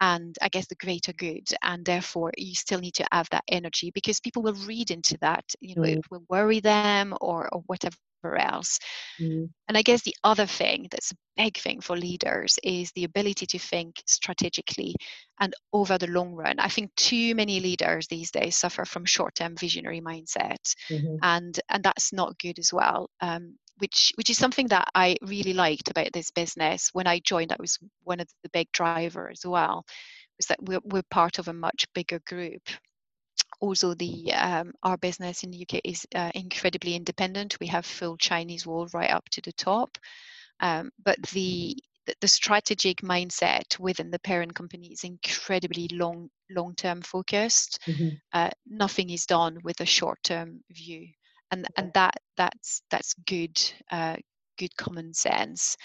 and 0.00 0.36
I 0.42 0.48
guess 0.48 0.66
the 0.66 0.74
greater 0.76 1.12
good. 1.14 1.48
And 1.62 1.84
therefore, 1.84 2.32
you 2.36 2.54
still 2.54 2.80
need 2.80 2.94
to 2.96 3.06
have 3.10 3.28
that 3.30 3.44
energy 3.48 3.90
because 3.92 4.20
people 4.20 4.42
will 4.42 4.54
read 4.66 4.90
into 4.90 5.16
that. 5.22 5.44
You 5.60 5.76
know, 5.76 5.82
mm. 5.82 5.94
it 5.94 6.10
will 6.10 6.24
worry 6.28 6.60
them 6.60 7.14
or, 7.22 7.48
or 7.52 7.62
whatever 7.66 7.96
else. 8.36 8.78
Mm. 9.20 9.48
And 9.68 9.78
I 9.78 9.82
guess 9.82 10.02
the 10.02 10.14
other 10.24 10.46
thing 10.46 10.88
that's 10.90 11.12
a 11.12 11.16
big 11.36 11.56
thing 11.58 11.80
for 11.80 11.96
leaders 11.96 12.58
is 12.62 12.90
the 12.92 13.04
ability 13.04 13.46
to 13.46 13.58
think 13.58 14.02
strategically 14.06 14.94
and 15.40 15.54
over 15.72 15.98
the 15.98 16.08
long 16.08 16.34
run. 16.34 16.58
I 16.58 16.68
think 16.68 16.94
too 16.96 17.34
many 17.34 17.60
leaders 17.60 18.06
these 18.06 18.30
days 18.30 18.56
suffer 18.56 18.84
from 18.84 19.04
short-term 19.04 19.56
visionary 19.56 20.00
mindset, 20.00 20.74
mm-hmm. 20.90 21.16
and 21.22 21.58
and 21.68 21.82
that's 21.82 22.12
not 22.12 22.38
good 22.38 22.58
as 22.58 22.72
well. 22.72 23.08
Um, 23.20 23.56
which 23.78 24.12
which 24.16 24.30
is 24.30 24.38
something 24.38 24.66
that 24.68 24.88
I 24.94 25.16
really 25.22 25.54
liked 25.54 25.90
about 25.90 26.12
this 26.12 26.30
business. 26.30 26.90
When 26.92 27.06
I 27.06 27.20
joined, 27.20 27.50
that 27.50 27.60
was 27.60 27.78
one 28.02 28.20
of 28.20 28.28
the 28.42 28.50
big 28.50 28.70
drivers 28.72 29.40
as 29.44 29.48
well, 29.48 29.84
was 30.36 30.46
that 30.46 30.62
we're, 30.62 30.80
we're 30.84 31.02
part 31.10 31.38
of 31.38 31.48
a 31.48 31.52
much 31.52 31.84
bigger 31.94 32.20
group. 32.26 32.62
Also, 33.60 33.94
the 33.94 34.32
um, 34.34 34.72
our 34.82 34.96
business 34.96 35.42
in 35.42 35.50
the 35.50 35.62
UK 35.62 35.80
is 35.84 36.06
uh, 36.14 36.30
incredibly 36.34 36.94
independent. 36.94 37.58
We 37.60 37.66
have 37.66 37.84
full 37.84 38.16
Chinese 38.16 38.66
wall 38.66 38.88
right 38.92 39.10
up 39.10 39.28
to 39.30 39.40
the 39.40 39.52
top, 39.52 39.98
um, 40.60 40.90
but 41.04 41.20
the 41.32 41.76
the, 42.20 42.28
strategic 42.28 43.02
mindset 43.02 43.78
within 43.78 44.10
the 44.10 44.18
parent 44.20 44.54
company 44.54 44.88
is 44.88 45.04
incredibly 45.04 45.88
long 45.92 46.30
long 46.50 46.74
term 46.74 47.02
focused. 47.02 47.80
Mm-hmm. 47.86 48.08
Uh, 48.32 48.50
nothing 48.66 49.10
is 49.10 49.26
done 49.26 49.58
with 49.62 49.80
a 49.80 49.86
short 49.86 50.18
term 50.22 50.60
view, 50.70 51.08
and 51.50 51.66
and 51.76 51.92
that 51.94 52.14
that's 52.36 52.82
that's 52.90 53.14
good 53.26 53.60
uh, 53.90 54.16
good 54.58 54.76
common 54.76 55.14
sense. 55.14 55.76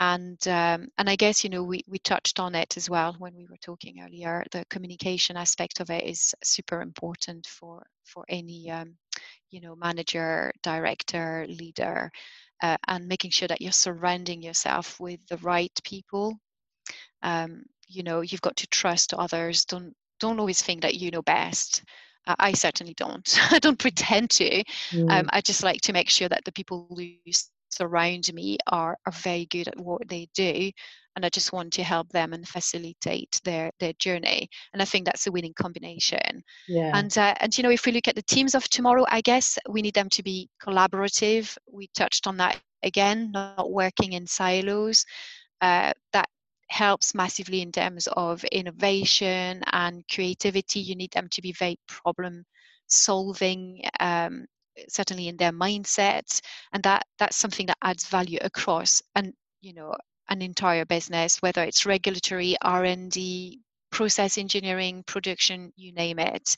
And 0.00 0.46
um, 0.48 0.88
and 0.96 1.10
I 1.10 1.16
guess 1.16 1.44
you 1.44 1.50
know 1.50 1.62
we 1.62 1.84
we 1.86 1.98
touched 1.98 2.40
on 2.40 2.54
it 2.54 2.76
as 2.76 2.88
well 2.88 3.14
when 3.18 3.36
we 3.36 3.46
were 3.46 3.58
talking 3.60 4.00
earlier. 4.00 4.44
The 4.50 4.64
communication 4.70 5.36
aspect 5.36 5.80
of 5.80 5.90
it 5.90 6.04
is 6.04 6.34
super 6.42 6.80
important 6.80 7.46
for 7.46 7.84
for 8.04 8.24
any 8.28 8.70
um, 8.70 8.96
you 9.50 9.60
know 9.60 9.76
manager, 9.76 10.52
director, 10.62 11.46
leader 11.48 12.10
uh, 12.62 12.76
and 12.88 13.06
making 13.06 13.30
sure 13.30 13.48
that 13.48 13.60
you're 13.60 13.72
surrounding 13.72 14.42
yourself 14.42 14.98
with 15.00 15.20
the 15.28 15.38
right 15.38 15.72
people. 15.84 16.38
Um, 17.22 17.64
you 17.88 18.02
know, 18.02 18.20
you've 18.20 18.42
got 18.42 18.56
to 18.56 18.66
trust 18.68 19.14
others. 19.14 19.64
Don't 19.64 19.94
don't 20.20 20.38
always 20.38 20.62
think 20.62 20.82
that 20.82 20.94
you 20.94 21.10
know 21.10 21.22
best. 21.22 21.82
Uh, 22.26 22.36
I 22.38 22.52
certainly 22.52 22.94
don't. 22.94 23.38
I 23.52 23.58
don't 23.58 23.78
pretend 23.78 24.30
to. 24.30 24.64
Mm. 24.90 25.10
Um, 25.10 25.30
I 25.32 25.40
just 25.40 25.62
like 25.62 25.80
to 25.82 25.92
make 25.92 26.10
sure 26.10 26.28
that 26.28 26.44
the 26.44 26.52
people 26.52 26.86
who 26.90 27.06
surround 27.72 28.32
me 28.34 28.58
are 28.66 28.96
are 29.06 29.12
very 29.12 29.46
good 29.46 29.68
at 29.68 29.80
what 29.80 30.08
they 30.08 30.28
do, 30.34 30.70
and 31.16 31.24
I 31.24 31.28
just 31.28 31.52
want 31.52 31.72
to 31.74 31.82
help 31.82 32.08
them 32.10 32.32
and 32.32 32.46
facilitate 32.46 33.40
their 33.44 33.70
their 33.80 33.92
journey. 33.94 34.48
And 34.72 34.82
I 34.82 34.84
think 34.84 35.06
that's 35.06 35.26
a 35.26 35.32
winning 35.32 35.54
combination. 35.54 36.42
Yeah. 36.66 36.92
And 36.94 37.16
uh, 37.16 37.34
and 37.40 37.56
you 37.56 37.62
know, 37.62 37.70
if 37.70 37.86
we 37.86 37.92
look 37.92 38.08
at 38.08 38.16
the 38.16 38.22
teams 38.22 38.54
of 38.54 38.68
tomorrow, 38.68 39.04
I 39.08 39.20
guess 39.20 39.58
we 39.68 39.82
need 39.82 39.94
them 39.94 40.08
to 40.10 40.22
be 40.22 40.48
collaborative. 40.62 41.56
We 41.70 41.88
touched 41.94 42.26
on 42.26 42.36
that 42.38 42.60
again, 42.82 43.32
not 43.32 43.70
working 43.70 44.12
in 44.12 44.26
silos. 44.26 45.04
Uh, 45.60 45.92
that 46.12 46.28
helps 46.68 47.14
massively 47.14 47.60
in 47.60 47.72
terms 47.72 48.08
of 48.08 48.44
innovation 48.44 49.62
and 49.72 50.04
creativity. 50.12 50.80
You 50.80 50.96
need 50.96 51.12
them 51.12 51.28
to 51.32 51.42
be 51.42 51.52
very 51.52 51.78
problem 51.86 52.44
solving 52.86 53.82
um, 54.00 54.46
certainly 54.88 55.28
in 55.28 55.36
their 55.36 55.52
mindset 55.52 56.40
and 56.72 56.82
that 56.82 57.04
that's 57.18 57.36
something 57.36 57.66
that 57.66 57.76
adds 57.82 58.06
value 58.06 58.38
across 58.42 59.02
and 59.14 59.32
you 59.60 59.74
know 59.74 59.94
an 60.30 60.40
entire 60.42 60.84
business, 60.84 61.42
whether 61.42 61.62
it's 61.62 61.84
regulatory, 61.84 62.56
R&D, 62.62 63.60
process 63.90 64.38
engineering, 64.38 65.02
production, 65.06 65.72
you 65.76 65.92
name 65.92 66.18
it. 66.18 66.56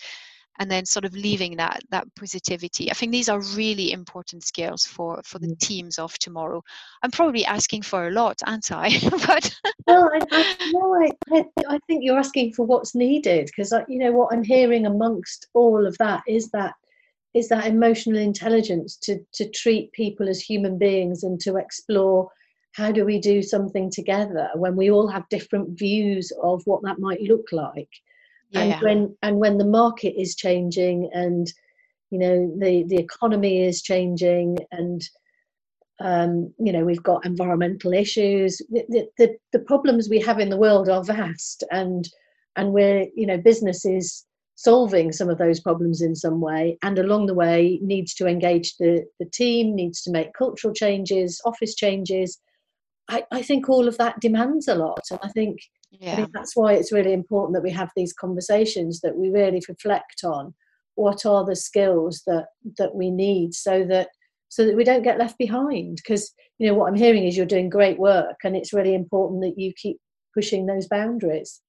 And 0.58 0.70
then 0.70 0.84
sort 0.84 1.06
of 1.06 1.14
leaving 1.14 1.56
that 1.56 1.80
that 1.88 2.06
positivity. 2.14 2.90
I 2.90 2.94
think 2.94 3.10
these 3.10 3.30
are 3.30 3.40
really 3.56 3.90
important 3.90 4.44
skills 4.44 4.84
for 4.84 5.22
for 5.24 5.38
the 5.38 5.46
mm. 5.46 5.58
teams 5.58 5.98
of 5.98 6.16
tomorrow. 6.18 6.62
I'm 7.02 7.10
probably 7.10 7.46
asking 7.46 7.82
for 7.82 8.06
a 8.06 8.10
lot 8.10 8.38
aren't 8.46 8.70
i? 8.70 8.90
But 9.26 9.56
well 9.86 10.10
I, 10.12 10.20
I, 10.30 10.70
no, 10.72 11.10
I, 11.32 11.44
I 11.66 11.78
think 11.86 12.04
you're 12.04 12.18
asking 12.18 12.52
for 12.52 12.66
what's 12.66 12.94
needed 12.94 13.46
because 13.46 13.72
you 13.88 13.98
know 13.98 14.12
what 14.12 14.32
i'm 14.32 14.44
hearing 14.44 14.84
amongst 14.84 15.48
all 15.54 15.86
of 15.86 15.96
that 15.98 16.22
is 16.28 16.50
that 16.50 16.74
is 17.34 17.48
that 17.48 17.66
emotional 17.66 18.18
intelligence 18.18 18.96
to 18.96 19.18
to 19.32 19.48
treat 19.50 19.92
people 19.92 20.28
as 20.28 20.40
human 20.40 20.78
beings 20.78 21.22
and 21.22 21.40
to 21.40 21.56
explore 21.56 22.28
how 22.72 22.90
do 22.90 23.04
we 23.04 23.18
do 23.18 23.42
something 23.42 23.90
together 23.90 24.48
when 24.54 24.76
we 24.76 24.90
all 24.90 25.06
have 25.06 25.28
different 25.28 25.78
views 25.78 26.32
of 26.42 26.62
what 26.64 26.82
that 26.82 26.98
might 26.98 27.20
look 27.22 27.46
like 27.52 27.90
yeah. 28.50 28.60
and 28.60 28.82
when 28.82 29.16
and 29.22 29.36
when 29.38 29.58
the 29.58 29.64
market 29.64 30.18
is 30.20 30.34
changing 30.34 31.08
and 31.12 31.52
you 32.10 32.18
know 32.18 32.54
the 32.58 32.84
the 32.88 32.96
economy 32.96 33.62
is 33.62 33.82
changing 33.82 34.58
and 34.70 35.02
um, 36.00 36.52
you 36.58 36.72
know 36.72 36.84
we've 36.84 37.02
got 37.02 37.24
environmental 37.24 37.92
issues 37.92 38.58
the, 38.70 39.08
the, 39.18 39.36
the 39.52 39.58
problems 39.60 40.08
we 40.08 40.20
have 40.20 40.40
in 40.40 40.48
the 40.48 40.56
world 40.56 40.88
are 40.88 41.04
vast 41.04 41.62
and 41.70 42.08
and 42.56 42.72
we're 42.72 43.06
you 43.14 43.26
know 43.26 43.38
businesses 43.38 44.26
solving 44.62 45.10
some 45.12 45.28
of 45.28 45.38
those 45.38 45.60
problems 45.60 46.00
in 46.00 46.14
some 46.14 46.40
way 46.40 46.78
and 46.82 46.98
along 46.98 47.26
the 47.26 47.34
way 47.34 47.78
needs 47.82 48.14
to 48.14 48.26
engage 48.26 48.76
the, 48.76 49.04
the 49.18 49.26
team 49.26 49.74
needs 49.74 50.02
to 50.02 50.10
make 50.10 50.32
cultural 50.34 50.72
changes 50.72 51.40
office 51.44 51.74
changes 51.74 52.38
I, 53.08 53.24
I 53.30 53.42
think 53.42 53.68
all 53.68 53.88
of 53.88 53.98
that 53.98 54.20
demands 54.20 54.68
a 54.68 54.74
lot. 54.74 55.02
And 55.10 55.18
I 55.22 55.28
think, 55.28 55.58
yeah. 55.90 56.12
I 56.12 56.16
think 56.16 56.30
that's 56.32 56.56
why 56.56 56.74
it's 56.74 56.92
really 56.92 57.12
important 57.12 57.54
that 57.54 57.62
we 57.62 57.70
have 57.70 57.90
these 57.96 58.12
conversations, 58.12 59.00
that 59.00 59.16
we 59.16 59.28
really 59.28 59.60
reflect 59.68 60.22
on 60.24 60.54
what 60.94 61.24
are 61.26 61.44
the 61.44 61.56
skills 61.56 62.22
that 62.26 62.46
that 62.78 62.94
we 62.94 63.10
need 63.10 63.54
so 63.54 63.84
that 63.84 64.08
so 64.48 64.66
that 64.66 64.76
we 64.76 64.84
don't 64.84 65.02
get 65.02 65.18
left 65.18 65.38
behind 65.38 65.96
because 65.96 66.32
you 66.58 66.66
know 66.66 66.74
what 66.74 66.86
i'm 66.86 66.98
hearing 66.98 67.24
is 67.24 67.34
you're 67.34 67.46
doing 67.46 67.70
great 67.70 67.98
work 67.98 68.36
and 68.44 68.54
it's 68.54 68.74
really 68.74 68.94
important 68.94 69.40
that 69.40 69.58
you 69.58 69.72
keep 69.74 69.96
pushing 70.34 70.66
those 70.66 70.86
boundaries 70.86 71.62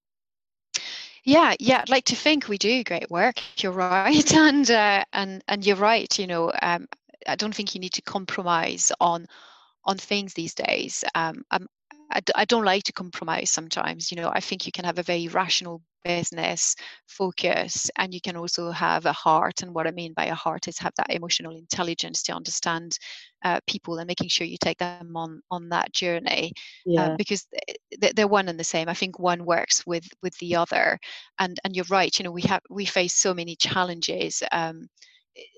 yeah 1.23 1.53
yeah 1.59 1.79
i'd 1.81 1.89
like 1.89 2.05
to 2.05 2.15
think 2.15 2.47
we 2.47 2.57
do 2.57 2.83
great 2.83 3.09
work 3.09 3.35
you're 3.57 3.71
right 3.71 4.33
and 4.35 4.69
uh, 4.69 5.03
and 5.13 5.43
and 5.47 5.65
you're 5.65 5.75
right 5.75 6.19
you 6.19 6.27
know 6.27 6.51
um, 6.61 6.87
i 7.27 7.35
don't 7.35 7.55
think 7.55 7.73
you 7.73 7.81
need 7.81 7.93
to 7.93 8.01
compromise 8.01 8.91
on 8.99 9.25
on 9.85 9.97
things 9.97 10.33
these 10.33 10.53
days. 10.53 11.03
Um, 11.15 11.43
I'm, 11.51 11.67
I, 12.11 12.21
I 12.35 12.45
don't 12.45 12.65
like 12.65 12.83
to 12.83 12.93
compromise 12.93 13.51
sometimes. 13.51 14.11
You 14.11 14.17
know, 14.17 14.29
I 14.33 14.39
think 14.39 14.65
you 14.65 14.71
can 14.71 14.85
have 14.85 14.99
a 14.99 15.03
very 15.03 15.27
rational 15.27 15.81
business 16.03 16.75
focus 17.07 17.89
and 17.97 18.13
you 18.13 18.21
can 18.21 18.35
also 18.35 18.71
have 18.71 19.05
a 19.05 19.13
heart. 19.13 19.61
And 19.61 19.73
what 19.73 19.87
I 19.87 19.91
mean 19.91 20.13
by 20.13 20.25
a 20.25 20.35
heart 20.35 20.67
is 20.67 20.77
have 20.79 20.93
that 20.97 21.09
emotional 21.09 21.55
intelligence 21.55 22.23
to 22.23 22.33
understand 22.33 22.97
uh, 23.43 23.59
people 23.67 23.97
and 23.97 24.07
making 24.07 24.29
sure 24.29 24.47
you 24.47 24.57
take 24.57 24.77
them 24.77 25.15
on 25.15 25.41
on 25.51 25.69
that 25.69 25.91
journey 25.93 26.51
uh, 26.87 26.91
yeah. 26.91 27.05
uh, 27.05 27.15
because 27.17 27.45
they're 27.99 28.27
one 28.27 28.49
and 28.49 28.59
the 28.59 28.63
same. 28.63 28.89
I 28.89 28.93
think 28.93 29.19
one 29.19 29.45
works 29.45 29.85
with 29.85 30.07
with 30.21 30.37
the 30.39 30.55
other. 30.55 30.99
And 31.39 31.59
and 31.63 31.75
you're 31.75 31.85
right. 31.89 32.17
You 32.17 32.23
know, 32.23 32.31
we 32.31 32.43
have 32.43 32.61
we 32.69 32.85
face 32.85 33.15
so 33.15 33.33
many 33.33 33.55
challenges. 33.55 34.43
Um, 34.51 34.87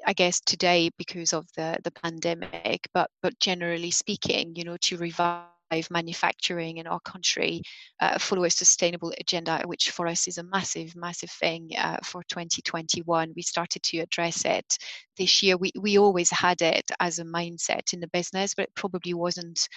I 0.06 0.14
guess 0.14 0.40
today 0.40 0.90
because 0.98 1.34
of 1.34 1.48
the 1.58 1.78
the 1.84 1.92
pandemic, 1.92 2.88
but 2.94 3.10
but 3.22 3.38
generally 3.40 3.92
speaking, 3.92 4.56
you 4.56 4.64
know, 4.64 4.78
to 4.82 4.98
revive 4.98 5.55
manufacturing 5.92 6.78
in 6.78 6.88
our 6.88 7.00
country, 7.02 7.62
uh, 8.00 8.18
follow 8.20 8.44
a 8.44 8.50
sustainable 8.50 9.14
agenda, 9.20 9.62
which 9.66 9.92
for 9.92 10.08
us 10.08 10.28
is 10.28 10.38
a 10.38 10.44
massive, 10.44 10.96
massive 10.96 11.32
thing 11.32 11.70
uh, 11.78 11.98
for 12.04 12.24
2021. 12.30 13.34
We 13.36 13.42
started 13.42 13.84
to 13.84 14.00
address 14.00 14.46
it 14.46 14.78
this 15.18 15.44
year. 15.44 15.58
We 15.58 15.72
we 15.80 15.98
always 15.98 16.30
had 16.32 16.62
it 16.62 16.90
as 17.00 17.20
a 17.20 17.26
mindset 17.26 17.94
in 17.94 18.00
the 18.00 18.10
business, 18.10 18.54
but 18.56 18.64
it 18.64 18.76
probably 18.76 19.14
wasn't 19.14 19.68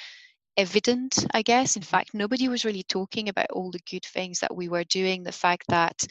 evident, 0.57 1.25
I 1.33 1.43
guess. 1.43 1.77
In 1.77 1.83
fact, 1.83 2.15
nobody 2.15 2.49
was 2.49 2.65
really 2.65 2.83
talking 2.83 3.29
about 3.29 3.51
all 3.51 3.71
the 3.71 3.81
good 3.91 4.05
things 4.05 4.41
that 4.41 4.55
we 4.55 4.69
were 4.69 4.85
doing. 4.85 5.23
The 5.23 5.33
fact 5.33 5.65
that 5.69 6.07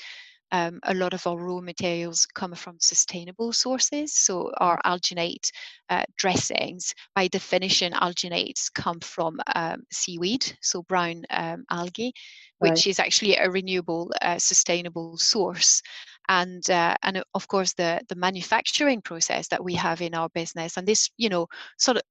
um, 0.51 0.79
a 0.83 0.93
lot 0.93 1.13
of 1.13 1.25
our 1.27 1.37
raw 1.37 1.59
materials 1.59 2.25
come 2.25 2.53
from 2.53 2.77
sustainable 2.79 3.51
sources. 3.51 4.13
So 4.13 4.51
our 4.57 4.79
alginate 4.85 5.49
uh, 5.89 6.03
dressings, 6.17 6.93
by 7.15 7.27
definition, 7.27 7.93
alginates 7.93 8.71
come 8.73 8.99
from 9.01 9.39
um, 9.55 9.83
seaweed, 9.91 10.57
so 10.61 10.83
brown 10.83 11.23
um, 11.29 11.65
algae, 11.69 12.13
which 12.59 12.69
right. 12.69 12.87
is 12.87 12.99
actually 12.99 13.35
a 13.35 13.49
renewable, 13.49 14.11
uh, 14.21 14.39
sustainable 14.39 15.17
source. 15.17 15.81
And 16.29 16.69
uh, 16.69 16.95
and 17.03 17.23
of 17.33 17.47
course 17.47 17.73
the 17.73 18.01
the 18.09 18.15
manufacturing 18.15 19.01
process 19.01 19.47
that 19.47 19.63
we 19.63 19.75
have 19.75 20.01
in 20.01 20.13
our 20.13 20.27
business, 20.29 20.75
and 20.75 20.85
this 20.85 21.09
you 21.17 21.29
know 21.29 21.47
sort 21.77 21.97
of 21.97 22.03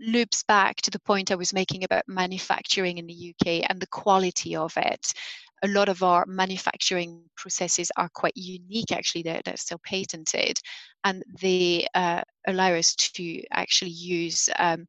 loops 0.00 0.42
back 0.42 0.76
to 0.76 0.90
the 0.90 0.98
point 1.00 1.30
I 1.30 1.36
was 1.36 1.52
making 1.52 1.84
about 1.84 2.04
manufacturing 2.08 2.98
in 2.98 3.06
the 3.06 3.34
UK 3.34 3.68
and 3.68 3.80
the 3.80 3.86
quality 3.86 4.56
of 4.56 4.72
it 4.76 5.12
a 5.62 5.68
lot 5.68 5.88
of 5.88 6.02
our 6.02 6.24
manufacturing 6.26 7.22
processes 7.36 7.90
are 7.96 8.08
quite 8.14 8.36
unique 8.36 8.92
actually 8.92 9.22
they're, 9.22 9.42
they're 9.44 9.56
still 9.56 9.80
patented 9.84 10.58
and 11.04 11.22
they 11.40 11.86
uh, 11.94 12.22
allow 12.46 12.72
us 12.72 12.94
to 12.94 13.42
actually 13.52 13.90
use 13.90 14.48
um, 14.58 14.86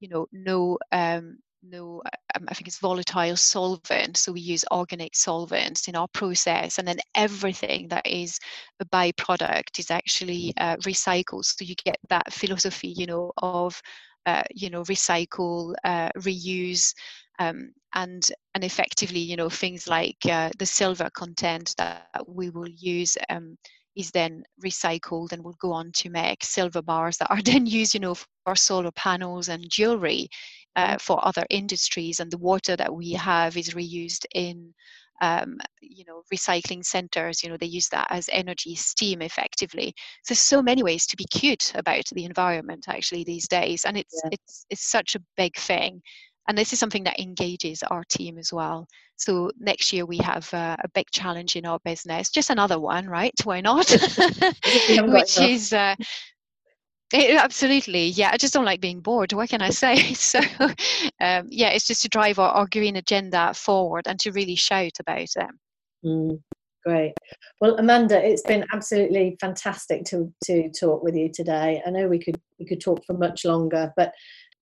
you 0.00 0.08
know 0.08 0.26
no 0.32 0.78
um, 0.92 1.38
no 1.62 2.02
um, 2.34 2.44
i 2.48 2.54
think 2.54 2.66
it's 2.66 2.78
volatile 2.78 3.36
solvent 3.36 4.16
so 4.16 4.32
we 4.32 4.40
use 4.40 4.64
organic 4.72 5.14
solvents 5.14 5.86
in 5.88 5.94
our 5.94 6.08
process 6.08 6.78
and 6.78 6.88
then 6.88 6.98
everything 7.14 7.86
that 7.88 8.06
is 8.06 8.38
a 8.80 8.84
byproduct 8.86 9.78
is 9.78 9.90
actually 9.90 10.52
uh, 10.58 10.76
recycled. 10.78 11.44
So 11.44 11.64
you 11.64 11.74
get 11.84 11.96
that 12.08 12.32
philosophy 12.32 12.88
you 12.88 13.06
know 13.06 13.32
of 13.38 13.80
uh, 14.26 14.42
you 14.50 14.70
know 14.70 14.82
recycle 14.84 15.74
uh, 15.84 16.10
reuse 16.18 16.94
um, 17.38 17.72
and 17.94 18.30
and 18.54 18.64
effectively 18.64 19.20
you 19.20 19.36
know 19.36 19.48
things 19.48 19.88
like 19.88 20.16
uh, 20.28 20.50
the 20.58 20.66
silver 20.66 21.08
content 21.14 21.74
that 21.78 22.06
we 22.26 22.50
will 22.50 22.68
use 22.68 23.16
um, 23.28 23.56
is 23.96 24.10
then 24.10 24.42
recycled 24.64 25.32
and 25.32 25.44
will 25.44 25.56
go 25.60 25.72
on 25.72 25.92
to 25.92 26.08
make 26.08 26.42
silver 26.42 26.82
bars 26.82 27.16
that 27.18 27.30
are 27.30 27.42
then 27.44 27.66
used 27.66 27.94
you 27.94 28.00
know 28.00 28.14
for 28.14 28.56
solar 28.56 28.92
panels 28.92 29.48
and 29.48 29.64
jewelry 29.68 30.28
uh, 30.76 30.98
for 30.98 31.24
other 31.26 31.44
industries. 31.50 32.20
And 32.20 32.30
the 32.30 32.38
water 32.38 32.76
that 32.76 32.92
we 32.92 33.12
have 33.12 33.56
is 33.56 33.70
reused 33.70 34.24
in 34.34 34.72
um, 35.20 35.58
you 35.80 36.04
know 36.06 36.22
recycling 36.32 36.84
centers. 36.84 37.42
You 37.42 37.50
know 37.50 37.56
they 37.56 37.66
use 37.66 37.88
that 37.90 38.06
as 38.10 38.28
energy 38.32 38.74
steam 38.74 39.22
effectively. 39.22 39.94
So 40.24 40.32
there's 40.34 40.40
so 40.40 40.62
many 40.62 40.82
ways 40.82 41.06
to 41.08 41.16
be 41.16 41.24
cute 41.30 41.72
about 41.74 42.04
the 42.12 42.24
environment 42.24 42.86
actually 42.88 43.24
these 43.24 43.48
days. 43.48 43.84
And 43.84 43.96
it's 43.96 44.20
yeah. 44.24 44.30
it's 44.32 44.66
it's 44.70 44.90
such 44.90 45.14
a 45.14 45.22
big 45.36 45.56
thing 45.56 46.02
and 46.48 46.58
this 46.58 46.72
is 46.72 46.78
something 46.78 47.04
that 47.04 47.20
engages 47.20 47.82
our 47.84 48.04
team 48.04 48.38
as 48.38 48.52
well. 48.52 48.86
So 49.16 49.50
next 49.58 49.92
year 49.92 50.04
we 50.04 50.18
have 50.18 50.52
uh, 50.52 50.76
a 50.82 50.88
big 50.88 51.10
challenge 51.10 51.54
in 51.56 51.66
our 51.66 51.78
business, 51.84 52.30
just 52.30 52.50
another 52.50 52.80
one, 52.80 53.06
right? 53.06 53.34
Why 53.44 53.60
not? 53.60 53.88
Which 54.88 55.38
is 55.38 55.72
uh, 55.72 55.94
it, 57.12 57.36
absolutely, 57.36 58.06
yeah. 58.08 58.30
I 58.32 58.38
just 58.38 58.54
don't 58.54 58.64
like 58.64 58.80
being 58.80 59.00
bored. 59.00 59.32
What 59.32 59.50
can 59.50 59.62
I 59.62 59.70
say? 59.84 60.14
So, 60.14 60.40
um, 61.20 61.46
yeah, 61.48 61.68
it's 61.68 61.86
just 61.86 62.02
to 62.02 62.08
drive 62.08 62.38
our, 62.38 62.50
our, 62.50 62.66
green 62.66 62.96
agenda 62.96 63.52
forward 63.54 64.06
and 64.06 64.18
to 64.20 64.32
really 64.32 64.54
shout 64.54 64.92
about 64.98 65.20
it. 65.20 65.50
Mm, 66.04 66.40
great. 66.84 67.12
Well, 67.60 67.76
Amanda, 67.76 68.24
it's 68.24 68.42
been 68.42 68.64
absolutely 68.72 69.36
fantastic 69.40 70.04
to 70.06 70.32
to 70.44 70.70
talk 70.70 71.02
with 71.02 71.14
you 71.14 71.30
today. 71.30 71.82
I 71.84 71.90
know 71.90 72.08
we 72.08 72.18
could 72.18 72.40
we 72.58 72.66
could 72.66 72.80
talk 72.80 73.04
for 73.04 73.12
much 73.12 73.44
longer, 73.44 73.92
but 73.96 74.12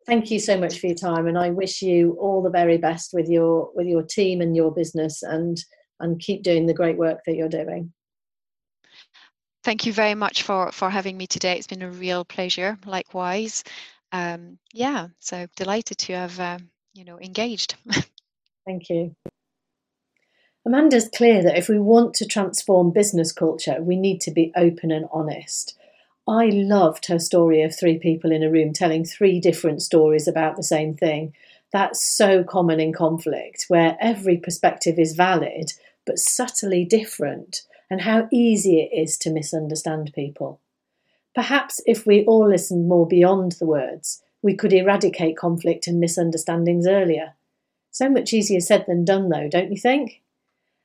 thank 0.06 0.30
you 0.30 0.38
so 0.38 0.58
much 0.58 0.78
for 0.80 0.86
your 0.86 0.96
time 0.96 1.26
and 1.26 1.38
i 1.38 1.50
wish 1.50 1.82
you 1.82 2.16
all 2.20 2.42
the 2.42 2.50
very 2.50 2.78
best 2.78 3.12
with 3.12 3.28
your 3.28 3.70
with 3.74 3.86
your 3.86 4.02
team 4.02 4.40
and 4.40 4.56
your 4.56 4.72
business 4.72 5.22
and 5.22 5.64
and 6.00 6.18
keep 6.18 6.42
doing 6.42 6.66
the 6.66 6.74
great 6.74 6.96
work 6.96 7.20
that 7.26 7.36
you're 7.36 7.48
doing. 7.48 7.92
Thank 9.62 9.84
you 9.84 9.92
very 9.92 10.14
much 10.14 10.42
for 10.42 10.72
for 10.72 10.88
having 10.88 11.16
me 11.16 11.26
today. 11.26 11.56
It's 11.56 11.66
been 11.66 11.82
a 11.82 11.90
real 11.90 12.24
pleasure 12.24 12.78
likewise. 12.86 13.62
Um, 14.12 14.58
yeah 14.72 15.08
so 15.20 15.46
delighted 15.54 15.98
to 15.98 16.14
have 16.14 16.40
um, 16.40 16.70
you 16.94 17.04
know 17.04 17.20
engaged. 17.20 17.76
Thank 18.66 18.88
you. 18.88 19.14
Amanda's 20.66 21.08
clear 21.14 21.42
that 21.42 21.56
if 21.56 21.68
we 21.68 21.78
want 21.78 22.14
to 22.14 22.26
transform 22.26 22.90
business 22.90 23.32
culture 23.32 23.80
we 23.80 23.96
need 23.96 24.20
to 24.22 24.30
be 24.30 24.52
open 24.56 24.90
and 24.90 25.06
honest 25.12 25.78
I 26.30 26.46
loved 26.50 27.06
her 27.06 27.18
story 27.18 27.60
of 27.62 27.74
three 27.74 27.98
people 27.98 28.30
in 28.30 28.44
a 28.44 28.50
room 28.50 28.72
telling 28.72 29.04
three 29.04 29.40
different 29.40 29.82
stories 29.82 30.28
about 30.28 30.54
the 30.54 30.62
same 30.62 30.94
thing. 30.94 31.34
That's 31.72 32.06
so 32.06 32.44
common 32.44 32.78
in 32.78 32.92
conflict, 32.92 33.64
where 33.66 33.96
every 34.00 34.36
perspective 34.36 34.96
is 34.96 35.16
valid 35.16 35.72
but 36.06 36.20
subtly 36.20 36.84
different, 36.84 37.62
and 37.90 38.02
how 38.02 38.28
easy 38.30 38.78
it 38.78 38.96
is 38.96 39.18
to 39.18 39.30
misunderstand 39.30 40.12
people. 40.14 40.60
Perhaps 41.34 41.80
if 41.84 42.06
we 42.06 42.24
all 42.26 42.48
listened 42.48 42.86
more 42.86 43.08
beyond 43.08 43.52
the 43.52 43.66
words, 43.66 44.22
we 44.40 44.54
could 44.54 44.72
eradicate 44.72 45.36
conflict 45.36 45.88
and 45.88 45.98
misunderstandings 45.98 46.86
earlier. 46.86 47.34
So 47.90 48.08
much 48.08 48.32
easier 48.32 48.60
said 48.60 48.84
than 48.86 49.04
done, 49.04 49.30
though, 49.30 49.48
don't 49.48 49.72
you 49.72 49.78
think? 49.78 50.22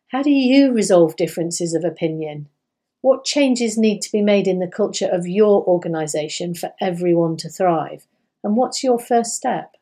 How 0.07 0.23
do 0.23 0.31
you 0.31 0.71
resolve 0.71 1.15
differences 1.15 1.75
of 1.75 1.83
opinion? 1.83 2.49
What 3.05 3.23
changes 3.23 3.77
need 3.77 4.01
to 4.01 4.11
be 4.11 4.23
made 4.23 4.47
in 4.47 4.57
the 4.57 4.67
culture 4.67 5.07
of 5.07 5.27
your 5.27 5.63
organisation 5.65 6.55
for 6.55 6.73
everyone 6.81 7.37
to 7.37 7.49
thrive? 7.49 8.07
And 8.43 8.57
what's 8.57 8.83
your 8.83 8.97
first 8.97 9.35
step? 9.35 9.75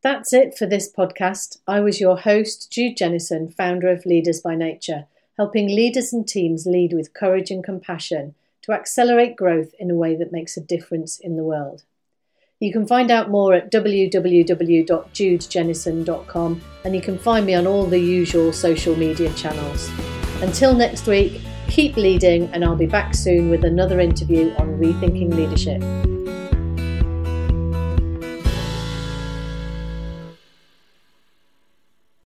That's 0.00 0.32
it 0.32 0.56
for 0.56 0.66
this 0.66 0.88
podcast. 0.88 1.58
I 1.66 1.80
was 1.80 2.00
your 2.00 2.16
host, 2.16 2.70
Jude 2.70 2.96
Jennison, 2.96 3.52
founder 3.52 3.88
of 3.88 4.06
Leaders 4.06 4.40
by 4.40 4.54
Nature, 4.54 5.06
helping 5.36 5.66
leaders 5.66 6.12
and 6.12 6.28
teams 6.28 6.64
lead 6.64 6.92
with 6.92 7.12
courage 7.12 7.50
and 7.50 7.64
compassion 7.64 8.36
to 8.62 8.70
accelerate 8.70 9.34
growth 9.34 9.74
in 9.76 9.90
a 9.90 9.96
way 9.96 10.14
that 10.14 10.30
makes 10.30 10.56
a 10.56 10.60
difference 10.60 11.18
in 11.18 11.34
the 11.34 11.42
world. 11.42 11.82
You 12.60 12.72
can 12.72 12.86
find 12.86 13.10
out 13.10 13.30
more 13.30 13.52
at 13.52 13.72
www.judejennison.com 13.72 16.62
and 16.84 16.94
you 16.94 17.00
can 17.00 17.18
find 17.18 17.44
me 17.44 17.54
on 17.54 17.66
all 17.66 17.84
the 17.84 17.98
usual 17.98 18.52
social 18.52 18.94
media 18.94 19.32
channels. 19.32 19.90
Until 20.40 20.72
next 20.72 21.08
week, 21.08 21.40
Keep 21.74 21.96
leading, 21.96 22.44
and 22.52 22.64
I'll 22.64 22.76
be 22.76 22.86
back 22.86 23.16
soon 23.16 23.50
with 23.50 23.64
another 23.64 23.98
interview 23.98 24.54
on 24.58 24.78
rethinking 24.78 25.34
leadership. 25.34 25.82